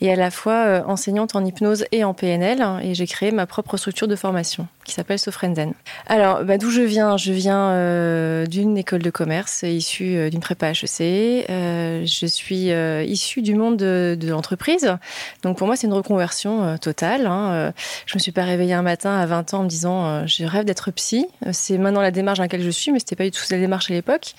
et 0.00 0.12
à 0.12 0.16
la 0.16 0.32
fois 0.32 0.82
enseignante 0.88 1.36
en 1.36 1.44
hypnose 1.44 1.84
et 1.92 2.02
en 2.02 2.12
PNL. 2.12 2.64
Et 2.82 2.94
j'ai 2.94 3.06
créé 3.06 3.30
ma 3.30 3.46
propre 3.46 3.76
structure 3.76 4.08
de 4.08 4.16
formation 4.16 4.66
qui 4.84 4.92
s'appelle 4.92 5.18
Sofrenzen. 5.18 5.72
Alors, 6.08 6.44
bah, 6.44 6.58
d'où 6.58 6.70
je 6.70 6.82
viens? 6.82 7.16
Je 7.16 7.32
viens 7.32 8.44
d'une 8.46 8.76
école 8.76 9.02
de 9.02 9.10
commerce 9.10 9.62
issue 9.62 10.28
d'une 10.30 10.40
prépa 10.40 10.70
HEC. 10.70 11.46
je 11.48 12.26
suis 12.26 12.70
issue 13.08 13.42
du 13.42 13.54
monde 13.54 13.76
de, 13.76 14.28
l'entreprise. 14.28 14.96
Donc 15.42 15.56
pour 15.58 15.66
moi, 15.66 15.76
c'est 15.76 15.86
une 15.86 15.92
reconversion 15.92 16.76
totale. 16.78 17.26
Hein. 17.26 17.72
Je 18.06 18.16
me 18.16 18.18
suis 18.18 18.32
pas 18.32 18.44
réveillée 18.44 18.74
un 18.74 18.82
matin 18.82 19.16
à 19.16 19.24
20 19.26 19.54
ans 19.54 19.60
en 19.60 19.64
me 19.64 19.68
disant 19.68 20.26
je 20.26 20.44
rêve 20.44 20.64
d'être 20.64 20.90
psy. 20.90 21.26
C'est 21.52 21.78
maintenant 21.78 22.00
la 22.00 22.10
démarche 22.10 22.38
dans 22.38 22.44
laquelle 22.44 22.62
je 22.62 22.70
suis, 22.70 22.92
mais 22.92 22.98
c'était 22.98 23.16
pas 23.16 23.24
du 23.24 23.30
tout 23.30 23.40
la 23.50 23.58
démarche 23.58 23.90
à 23.90 23.94
l'époque. 23.94 24.34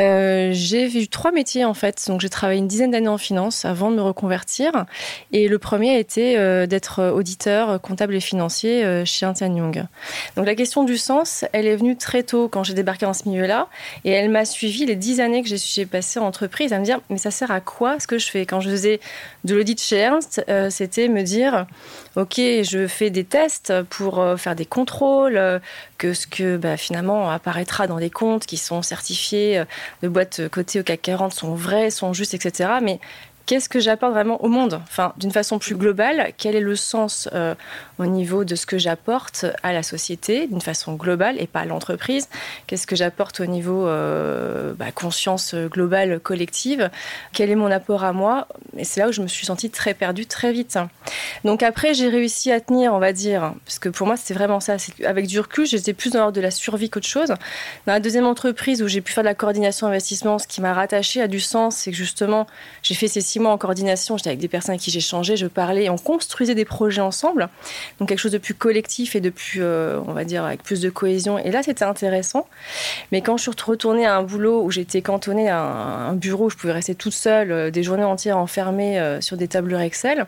Euh, 0.00 0.50
j'ai 0.52 0.86
eu 1.00 1.08
trois 1.08 1.32
métiers 1.32 1.64
en 1.64 1.74
fait. 1.74 2.04
Donc 2.08 2.20
j'ai 2.20 2.28
travaillé 2.28 2.58
une 2.58 2.68
dizaine 2.68 2.90
d'années 2.90 3.08
en 3.08 3.18
finance 3.18 3.64
avant 3.64 3.90
de 3.90 3.96
me 3.96 4.02
reconvertir. 4.02 4.86
Et 5.32 5.48
le 5.48 5.58
premier 5.58 5.94
a 5.94 5.98
été 5.98 6.38
euh, 6.38 6.66
d'être 6.66 7.04
auditeur 7.10 7.80
comptable 7.80 8.14
et 8.14 8.20
financier 8.20 8.84
euh, 8.84 9.04
chez 9.04 9.26
Ernst 9.26 9.40
Young. 9.40 9.84
Donc 10.36 10.46
la 10.46 10.54
question 10.54 10.84
du 10.84 10.96
sens, 10.96 11.44
elle 11.52 11.66
est 11.66 11.76
venue 11.76 11.96
très 11.96 12.22
tôt 12.22 12.48
quand 12.48 12.64
j'ai 12.64 12.74
débarqué 12.74 13.06
dans 13.06 13.12
ce 13.12 13.28
milieu-là, 13.28 13.68
et 14.04 14.10
elle 14.10 14.30
m'a 14.30 14.44
suivi 14.44 14.86
les 14.86 14.96
dix 14.96 15.20
années 15.20 15.42
que 15.42 15.48
j'ai 15.48 15.86
passées 15.86 16.18
en 16.18 16.26
entreprise 16.26 16.72
à 16.72 16.78
me 16.78 16.84
dire 16.84 17.00
mais 17.10 17.18
ça 17.18 17.30
sert 17.30 17.50
à 17.50 17.60
quoi 17.60 18.00
ce 18.00 18.06
que 18.06 18.18
je 18.18 18.28
fais? 18.30 18.46
Quand 18.46 18.60
je 18.60 18.70
faisais 18.70 19.00
de 19.44 19.54
l'audit 19.54 19.80
chez 19.80 19.96
Ernst, 19.96 20.44
c'était 20.70 21.08
me 21.08 21.22
dire 21.22 21.66
ok 22.16 22.36
je 22.36 22.86
fais 22.88 23.10
des 23.10 23.24
tests 23.24 23.72
pour 23.90 24.24
faire 24.36 24.54
des 24.54 24.66
contrôles, 24.66 25.60
que 25.98 26.14
ce 26.14 26.26
que 26.26 26.56
bah, 26.56 26.76
finalement 26.76 27.30
apparaîtra 27.30 27.86
dans 27.86 27.98
les 27.98 28.10
comptes 28.10 28.46
qui 28.46 28.56
sont 28.56 28.82
certifiés 28.82 29.58
euh, 29.58 29.64
de 30.02 30.08
boîtes 30.08 30.48
cotées 30.48 30.80
au 30.80 30.82
CAC 30.82 31.02
40 31.02 31.32
sont 31.32 31.54
vrais, 31.54 31.90
sont 31.90 32.12
justes, 32.12 32.34
etc. 32.34 32.70
Mais 32.82 33.00
qu'est-ce 33.48 33.70
que 33.70 33.80
j'apporte 33.80 34.12
vraiment 34.12 34.44
au 34.44 34.48
monde? 34.48 34.78
Enfin, 34.82 35.14
d'une 35.16 35.32
façon 35.32 35.58
plus 35.58 35.74
globale, 35.74 36.32
quel 36.36 36.54
est 36.54 36.60
le 36.60 36.76
sens 36.76 37.30
euh, 37.32 37.54
au 37.98 38.04
niveau 38.04 38.44
de 38.44 38.54
ce 38.54 38.66
que 38.66 38.76
j'apporte 38.76 39.46
à 39.62 39.72
la 39.72 39.82
société, 39.82 40.46
d'une 40.46 40.60
façon 40.60 40.94
globale 40.94 41.40
et 41.40 41.46
pas 41.46 41.60
à 41.60 41.64
l'entreprise? 41.64 42.28
Qu'est-ce 42.66 42.86
que 42.86 42.94
j'apporte 42.94 43.40
au 43.40 43.46
niveau 43.46 43.88
euh, 43.88 44.74
bah, 44.74 44.92
conscience 44.92 45.54
globale 45.54 46.20
collective? 46.20 46.90
Quel 47.32 47.50
est 47.50 47.54
mon 47.54 47.70
apport 47.70 48.04
à 48.04 48.12
moi? 48.12 48.48
Et 48.76 48.84
c'est 48.84 49.00
là 49.00 49.08
où 49.08 49.12
je 49.12 49.22
me 49.22 49.26
suis 49.26 49.46
sentie 49.46 49.70
très 49.70 49.94
perdue 49.94 50.26
très 50.26 50.52
vite. 50.52 50.78
Donc 51.44 51.62
après, 51.62 51.94
j'ai 51.94 52.08
réussi 52.08 52.52
à 52.52 52.60
tenir, 52.60 52.92
on 52.92 52.98
va 52.98 53.14
dire, 53.14 53.54
parce 53.64 53.78
que 53.78 53.88
pour 53.88 54.06
moi, 54.06 54.18
c'était 54.18 54.34
vraiment 54.34 54.60
ça. 54.60 54.76
Avec 55.06 55.26
du 55.26 55.40
recul, 55.40 55.64
j'étais 55.64 55.94
plus 55.94 56.10
dans 56.10 56.18
l'ordre 56.18 56.36
de 56.36 56.42
la 56.42 56.50
survie 56.50 56.90
qu'autre 56.90 57.06
chose. 57.06 57.30
Dans 57.86 57.94
la 57.94 58.00
deuxième 58.00 58.26
entreprise 58.26 58.82
où 58.82 58.88
j'ai 58.88 59.00
pu 59.00 59.14
faire 59.14 59.24
de 59.24 59.28
la 59.28 59.34
coordination 59.34 59.86
investissement, 59.86 60.38
ce 60.38 60.46
qui 60.46 60.60
m'a 60.60 60.74
rattaché 60.74 61.22
à 61.22 61.28
du 61.28 61.40
sens, 61.40 61.76
c'est 61.76 61.92
que 61.92 61.96
justement, 61.96 62.46
j'ai 62.82 62.94
fait 62.94 63.08
ces 63.08 63.22
six 63.22 63.37
en 63.46 63.58
coordination. 63.58 64.16
J'étais 64.16 64.30
avec 64.30 64.40
des 64.40 64.48
personnes 64.48 64.72
avec 64.72 64.82
qui 64.82 64.90
changé, 65.00 65.36
je 65.36 65.46
parlais, 65.46 65.88
on 65.88 65.96
construisait 65.96 66.54
des 66.54 66.64
projets 66.64 67.00
ensemble. 67.00 67.48
Donc 67.98 68.08
quelque 68.08 68.18
chose 68.18 68.32
de 68.32 68.38
plus 68.38 68.54
collectif 68.54 69.16
et 69.16 69.20
de 69.20 69.30
plus, 69.30 69.60
euh, 69.62 70.00
on 70.06 70.12
va 70.12 70.24
dire, 70.24 70.44
avec 70.44 70.62
plus 70.62 70.80
de 70.80 70.90
cohésion. 70.90 71.38
Et 71.38 71.50
là, 71.50 71.62
c'était 71.62 71.84
intéressant. 71.84 72.46
Mais 73.12 73.20
quand 73.20 73.36
je 73.36 73.42
suis 73.42 73.52
retournée 73.64 74.06
à 74.06 74.16
un 74.16 74.22
boulot 74.22 74.62
où 74.62 74.70
j'étais 74.70 75.02
cantonnée 75.02 75.48
à 75.48 75.60
un, 75.60 76.14
bureau 76.14 76.46
où 76.46 76.50
je 76.50 76.56
pouvais 76.56 76.72
rester 76.72 76.94
toute 76.94 77.12
seule 77.12 77.52
euh, 77.52 77.70
des 77.70 77.82
journées 77.82 78.04
entières 78.04 78.38
enfermée 78.38 78.98
euh, 78.98 79.20
sur 79.20 79.36
des 79.36 79.48
tableurs 79.48 79.80
Excel, 79.80 80.26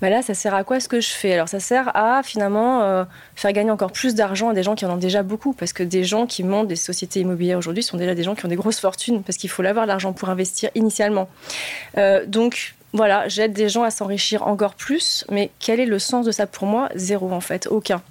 bah 0.00 0.10
là, 0.10 0.22
ça 0.22 0.34
sert 0.34 0.54
à 0.54 0.64
quoi 0.64 0.80
ce 0.80 0.88
que 0.88 1.00
je 1.00 1.10
fais? 1.10 1.32
Alors, 1.34 1.48
ça 1.48 1.60
sert 1.60 1.96
à 1.96 2.22
finalement 2.22 2.82
euh, 2.82 3.04
faire 3.36 3.52
gagner 3.52 3.70
encore 3.70 3.92
plus 3.92 4.14
d'argent 4.14 4.48
à 4.48 4.54
des 4.54 4.62
gens 4.62 4.74
qui 4.74 4.84
en 4.84 4.90
ont 4.90 4.96
déjà 4.96 5.22
beaucoup, 5.22 5.52
parce 5.52 5.72
que 5.72 5.82
des 5.82 6.04
gens 6.04 6.26
qui 6.26 6.42
montent 6.42 6.68
des 6.68 6.76
sociétés 6.76 7.20
immobilières 7.20 7.58
aujourd'hui 7.58 7.82
sont 7.82 7.96
déjà 7.96 8.14
des 8.14 8.24
gens 8.24 8.34
qui 8.34 8.44
ont 8.44 8.48
des 8.48 8.56
grosses 8.56 8.80
fortunes, 8.80 9.22
parce 9.22 9.38
qu'il 9.38 9.50
faut 9.50 9.62
l'avoir 9.62 9.86
l'argent 9.86 10.12
pour 10.12 10.28
investir 10.28 10.70
initialement. 10.74 11.28
Euh, 11.96 12.26
donc, 12.26 12.74
voilà, 12.92 13.26
j'aide 13.28 13.52
des 13.52 13.68
gens 13.68 13.82
à 13.82 13.90
s'enrichir 13.90 14.46
encore 14.46 14.74
plus, 14.74 15.24
mais 15.28 15.50
quel 15.58 15.80
est 15.80 15.86
le 15.86 15.98
sens 15.98 16.26
de 16.26 16.30
ça? 16.30 16.46
Pour 16.46 16.68
moi 16.68 16.88
Zéro 16.94 17.32
en 17.32 17.40
fait, 17.40 17.66
aucun. 17.66 18.02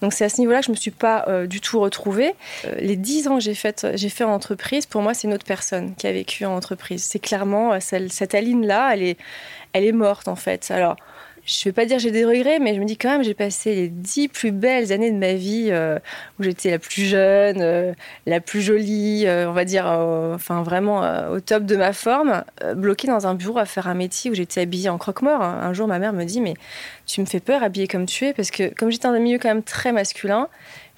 Donc 0.00 0.12
c'est 0.12 0.24
à 0.24 0.28
ce 0.28 0.40
niveau-là 0.40 0.60
que 0.60 0.66
je 0.66 0.72
me 0.72 0.76
suis 0.76 0.90
pas 0.90 1.24
euh, 1.28 1.46
du 1.46 1.60
tout 1.60 1.78
retrouvée. 1.78 2.34
les 2.80 2.96
dix 2.96 3.28
ans 3.28 3.36
que 3.36 3.40
j'ai 3.42 3.54
fait, 3.54 3.86
j'ai 3.94 4.08
fait 4.08 4.24
en 4.24 4.32
entreprise, 4.32 4.86
pour 4.86 5.00
moi 5.00 5.14
c'est 5.14 5.28
une 5.28 5.34
autre 5.34 5.44
personne 5.44 5.94
qui 5.94 6.08
a 6.08 6.12
vécu 6.12 6.44
en 6.44 6.56
entreprise. 6.56 7.04
C'est 7.04 7.20
clairement 7.20 7.78
cette 7.78 8.34
Aline-là, 8.34 8.90
elle 8.94 9.02
est, 9.02 9.18
elle 9.74 9.84
est 9.84 9.92
morte 9.92 10.26
en 10.26 10.36
fait. 10.36 10.72
Alors 10.72 10.96
je 11.44 11.64
vais 11.64 11.72
pas 11.72 11.86
dire 11.86 11.98
j'ai 11.98 12.12
des 12.12 12.24
regrets, 12.24 12.60
mais 12.60 12.74
je 12.74 12.80
me 12.80 12.84
dis 12.84 12.96
quand 12.96 13.10
même 13.10 13.24
j'ai 13.24 13.34
passé 13.34 13.74
les 13.74 13.88
dix 13.88 14.28
plus 14.28 14.52
belles 14.52 14.92
années 14.92 15.10
de 15.10 15.16
ma 15.16 15.34
vie 15.34 15.68
euh, 15.70 15.98
où 16.38 16.44
j'étais 16.44 16.70
la 16.70 16.78
plus 16.78 17.02
jeune, 17.02 17.60
euh, 17.60 17.92
la 18.26 18.40
plus 18.40 18.62
jolie, 18.62 19.26
euh, 19.26 19.50
on 19.50 19.52
va 19.52 19.64
dire, 19.64 19.86
enfin 19.86 20.62
vraiment 20.62 21.30
au 21.30 21.40
top 21.40 21.64
de 21.64 21.76
ma 21.76 21.92
forme, 21.92 22.44
bloquée 22.76 23.08
dans 23.08 23.26
un 23.26 23.34
bureau 23.34 23.58
à 23.58 23.64
faire 23.64 23.88
un 23.88 23.94
métier 23.94 24.30
où 24.30 24.34
j'étais 24.34 24.60
habillée 24.60 24.88
en 24.88 24.98
croque-mort. 24.98 25.42
Un 25.42 25.72
jour, 25.72 25.88
ma 25.88 25.98
mère 25.98 26.12
me 26.12 26.24
dit 26.24 26.40
mais 26.40 26.54
tu 27.06 27.20
me 27.20 27.26
fais 27.26 27.40
peur 27.40 27.62
habillée 27.62 27.88
comme 27.88 28.06
tu 28.06 28.26
es 28.26 28.32
parce 28.32 28.50
que 28.50 28.72
comme 28.74 28.90
j'étais 28.90 29.08
dans 29.08 29.14
un 29.14 29.18
milieu 29.18 29.38
quand 29.38 29.48
même 29.48 29.64
très 29.64 29.92
masculin, 29.92 30.48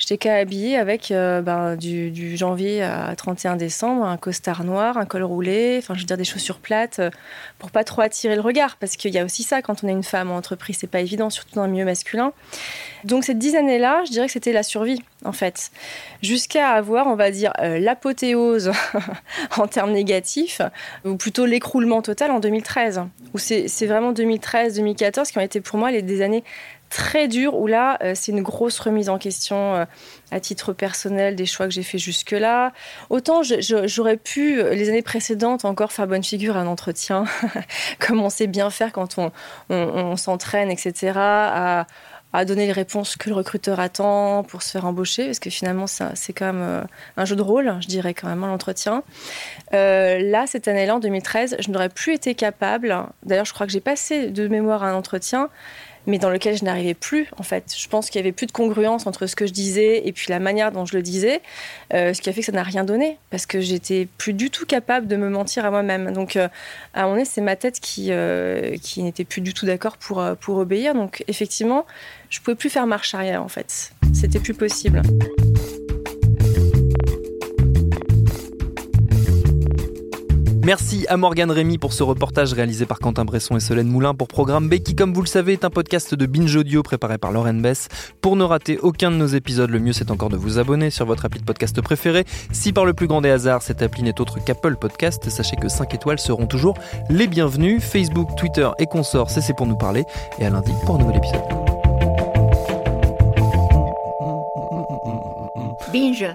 J'étais 0.04 0.18
qu'à 0.18 0.34
habiller 0.34 0.76
avec 0.76 1.10
euh, 1.10 1.40
ben, 1.40 1.76
du, 1.76 2.36
janvier 2.36 2.82
à 2.82 3.16
31 3.16 3.56
décembre, 3.56 4.04
un 4.04 4.18
costard 4.18 4.62
noir, 4.62 4.98
un 4.98 5.06
col 5.06 5.22
roulé, 5.22 5.78
enfin 5.78 5.94
je 5.94 6.00
veux 6.00 6.04
dire 6.04 6.18
des 6.18 6.24
chaussures 6.24 6.58
plates, 6.58 6.98
euh, 6.98 7.08
pour 7.58 7.70
pas 7.70 7.84
trop 7.84 8.02
attirer 8.02 8.34
le 8.34 8.42
regard, 8.42 8.76
parce 8.76 8.96
qu'il 8.96 9.14
y 9.14 9.18
a 9.18 9.24
aussi 9.24 9.44
ça 9.44 9.62
quand 9.62 9.82
on 9.82 9.88
est 9.88 9.92
une 9.92 10.02
femme 10.02 10.30
en 10.30 10.36
entreprise, 10.36 10.76
c'est 10.78 10.90
pas 10.90 11.00
évident, 11.00 11.30
surtout 11.30 11.54
dans 11.54 11.62
un 11.62 11.68
milieu 11.68 11.86
masculin. 11.86 12.34
Donc 13.04 13.24
cette 13.24 13.38
dix 13.38 13.56
années-là, 13.56 14.02
je 14.04 14.10
dirais 14.10 14.26
que 14.26 14.32
c'était 14.32 14.52
la 14.52 14.62
survie, 14.62 15.00
en 15.24 15.32
fait, 15.32 15.70
jusqu'à 16.20 16.72
avoir, 16.72 17.06
on 17.06 17.14
va 17.14 17.30
dire, 17.30 17.54
euh, 17.60 17.78
l'apothéose 17.78 18.72
en 19.56 19.66
termes 19.68 19.92
négatifs, 19.92 20.60
ou 21.06 21.16
plutôt 21.16 21.46
l'écroulement 21.46 22.02
total 22.02 22.30
en 22.30 22.40
2013, 22.40 23.04
où 23.32 23.38
c'est 23.38 23.86
vraiment 23.86 24.12
2013-2014 24.12 25.30
qui 25.30 25.38
ont 25.38 25.40
été 25.40 25.62
pour 25.62 25.78
moi 25.78 25.90
les, 25.90 26.02
des 26.02 26.20
années 26.20 26.44
très 26.94 27.26
dur 27.26 27.57
où 27.57 27.66
là, 27.66 27.98
euh, 28.04 28.12
c'est 28.14 28.30
une 28.30 28.42
grosse 28.42 28.78
remise 28.78 29.09
en 29.09 29.18
question 29.18 29.74
euh, 29.74 29.85
à 30.30 30.38
titre 30.38 30.72
personnel 30.72 31.35
des 31.35 31.44
choix 31.44 31.66
que 31.66 31.72
j'ai 31.72 31.83
fait 31.83 31.98
jusque-là. 31.98 32.72
Autant 33.11 33.42
j'aurais 33.42 34.16
pu, 34.16 34.61
euh, 34.61 34.74
les 34.74 34.88
années 34.90 35.02
précédentes, 35.02 35.64
encore 35.64 35.90
faire 35.90 36.07
bonne 36.07 36.22
figure 36.22 36.57
à 36.57 36.61
un 36.61 36.68
entretien, 36.68 37.24
comme 37.98 38.20
on 38.20 38.30
sait 38.30 38.46
bien 38.46 38.70
faire 38.70 38.92
quand 38.92 39.16
on, 39.18 40.16
s'entraîne, 40.16 40.70
etc., 40.70 41.12
à, 41.16 41.87
à, 42.33 42.44
donner 42.44 42.66
les 42.66 42.72
réponses 42.72 43.16
que 43.16 43.28
le 43.28 43.35
recruteur 43.35 43.80
attend 43.80 44.44
pour 44.44 44.62
se 44.62 44.70
faire 44.70 44.87
embaucher, 44.87 45.26
parce 45.26 45.40
que 45.40 45.50
finalement, 45.50 45.87
c'est 45.88 46.33
quand 46.33 46.52
même 46.52 46.87
un 47.16 47.24
jeu 47.24 47.35
de 47.35 47.42
rôle, 47.42 47.76
je 47.80 47.88
dirais 47.88 48.14
quand 48.14 48.28
même, 48.28 48.40
l'entretien. 48.42 49.02
là, 49.72 50.44
cette 50.46 50.68
année-là, 50.68 50.96
en 50.96 51.00
2013, 51.00 51.57
je 51.59 51.70
n'aurais 51.70 51.88
plus 51.88 52.14
été 52.14 52.37
capable, 52.37 52.96
d'ailleurs, 53.24 53.46
je 53.46 53.52
crois 53.52 53.66
que 53.66 53.72
j'ai 53.72 53.80
passé 53.80 54.28
de 54.28 54.46
mémoire 54.46 54.85
à 54.85 54.90
un 54.90 54.94
entretien, 54.94 55.50
mais 56.06 56.18
dans 56.18 56.30
lequel 56.30 56.56
je 56.56 56.64
n'arrivais 56.64 56.94
plus, 56.94 57.28
en 57.38 57.42
fait. 57.42 57.74
Je 57.76 57.88
pense 57.88 58.10
qu'il 58.10 58.18
y 58.18 58.22
avait 58.22 58.32
plus 58.32 58.46
de 58.46 58.52
congruence 58.52 59.06
entre 59.06 59.26
ce 59.26 59.36
que 59.36 59.46
je 59.46 59.52
disais 59.52 60.06
et 60.06 60.12
puis 60.12 60.26
la 60.28 60.38
manière 60.38 60.72
dont 60.72 60.84
je 60.84 60.96
le 60.96 61.02
disais, 61.02 61.40
euh, 61.92 62.12
ce 62.14 62.20
qui 62.20 62.28
a 62.28 62.32
fait 62.32 62.40
que 62.40 62.46
ça 62.46 62.52
n'a 62.52 62.62
rien 62.62 62.84
donné, 62.84 63.18
parce 63.30 63.46
que 63.46 63.60
j'étais 63.60 64.08
plus 64.18 64.34
du 64.34 64.50
tout 64.50 64.66
capable 64.66 65.06
de 65.06 65.16
me 65.16 65.28
mentir 65.28 65.64
à 65.64 65.70
moi-même. 65.70 66.12
Donc, 66.12 66.36
euh, 66.36 66.48
à 66.94 67.00
un 67.00 67.02
moment 67.04 67.14
donné, 67.14 67.24
c'est 67.24 67.40
ma 67.40 67.56
tête 67.56 67.80
qui, 67.80 68.08
euh, 68.10 68.76
qui 68.82 69.02
n'était 69.02 69.24
plus 69.24 69.40
du 69.40 69.54
tout 69.54 69.66
d'accord 69.66 69.96
pour, 69.96 70.24
pour 70.40 70.58
obéir. 70.58 70.94
Donc, 70.94 71.24
effectivement, 71.28 71.86
je 72.30 72.40
pouvais 72.40 72.56
plus 72.56 72.70
faire 72.70 72.86
marche 72.86 73.14
arrière, 73.14 73.42
en 73.42 73.48
fait. 73.48 73.92
C'était 74.12 74.40
plus 74.40 74.54
possible. 74.54 75.02
Merci 80.64 81.05
à 81.11 81.18
Morgane 81.18 81.50
Rémy 81.50 81.77
pour 81.77 81.92
ce 81.92 82.03
reportage 82.03 82.55
réalisé 82.55 82.87
par 82.87 82.98
Quentin 82.98 83.27
Bresson 83.27 83.55
et 83.55 83.61
Solène 83.61 83.87
Moulin 83.87 84.14
pour 84.14 84.29
Programme 84.29 84.70
B 84.70 84.77
qui, 84.77 84.96
comme 84.96 85.12
vous 85.12 85.20
le 85.20 85.27
savez, 85.27 85.53
est 85.53 85.64
un 85.66 85.68
podcast 85.68 86.14
de 86.14 86.24
Binge 86.24 86.57
Audio 86.57 86.83
préparé 86.83 87.18
par 87.18 87.33
Lauren 87.33 87.61
Bess. 87.61 87.88
Pour 88.22 88.35
ne 88.35 88.44
rater 88.44 88.79
aucun 88.79 89.11
de 89.11 89.16
nos 89.16 89.27
épisodes, 89.27 89.68
le 89.68 89.79
mieux 89.79 89.92
c'est 89.92 90.11
encore 90.11 90.31
de 90.31 90.38
vous 90.38 90.59
abonner 90.59 90.88
sur 90.88 91.05
votre 91.05 91.27
appli 91.27 91.38
de 91.38 91.44
podcast 91.44 91.79
préféré. 91.83 92.24
Si 92.50 92.72
par 92.72 92.87
le 92.87 92.94
plus 92.94 93.07
grand 93.07 93.20
des 93.20 93.29
hasards, 93.29 93.61
cette 93.61 93.83
appli 93.83 94.03
n'est 94.03 94.18
autre 94.22 94.42
qu'Apple 94.42 94.77
Podcast, 94.77 95.29
sachez 95.29 95.57
que 95.57 95.68
5 95.68 95.92
étoiles 95.92 96.18
seront 96.18 96.46
toujours 96.46 96.79
les 97.11 97.27
bienvenus. 97.27 97.83
Facebook, 97.85 98.31
Twitter 98.38 98.70
et 98.79 98.87
consorts, 98.87 99.29
c'est 99.29 99.55
pour 99.55 99.66
nous 99.66 99.77
parler. 99.77 100.05
Et 100.38 100.46
à 100.46 100.50
lundi 100.50 100.72
pour 100.87 100.94
un 100.94 100.98
nouvel 100.98 101.18
épisode. 101.18 101.42
Binge 105.92 106.35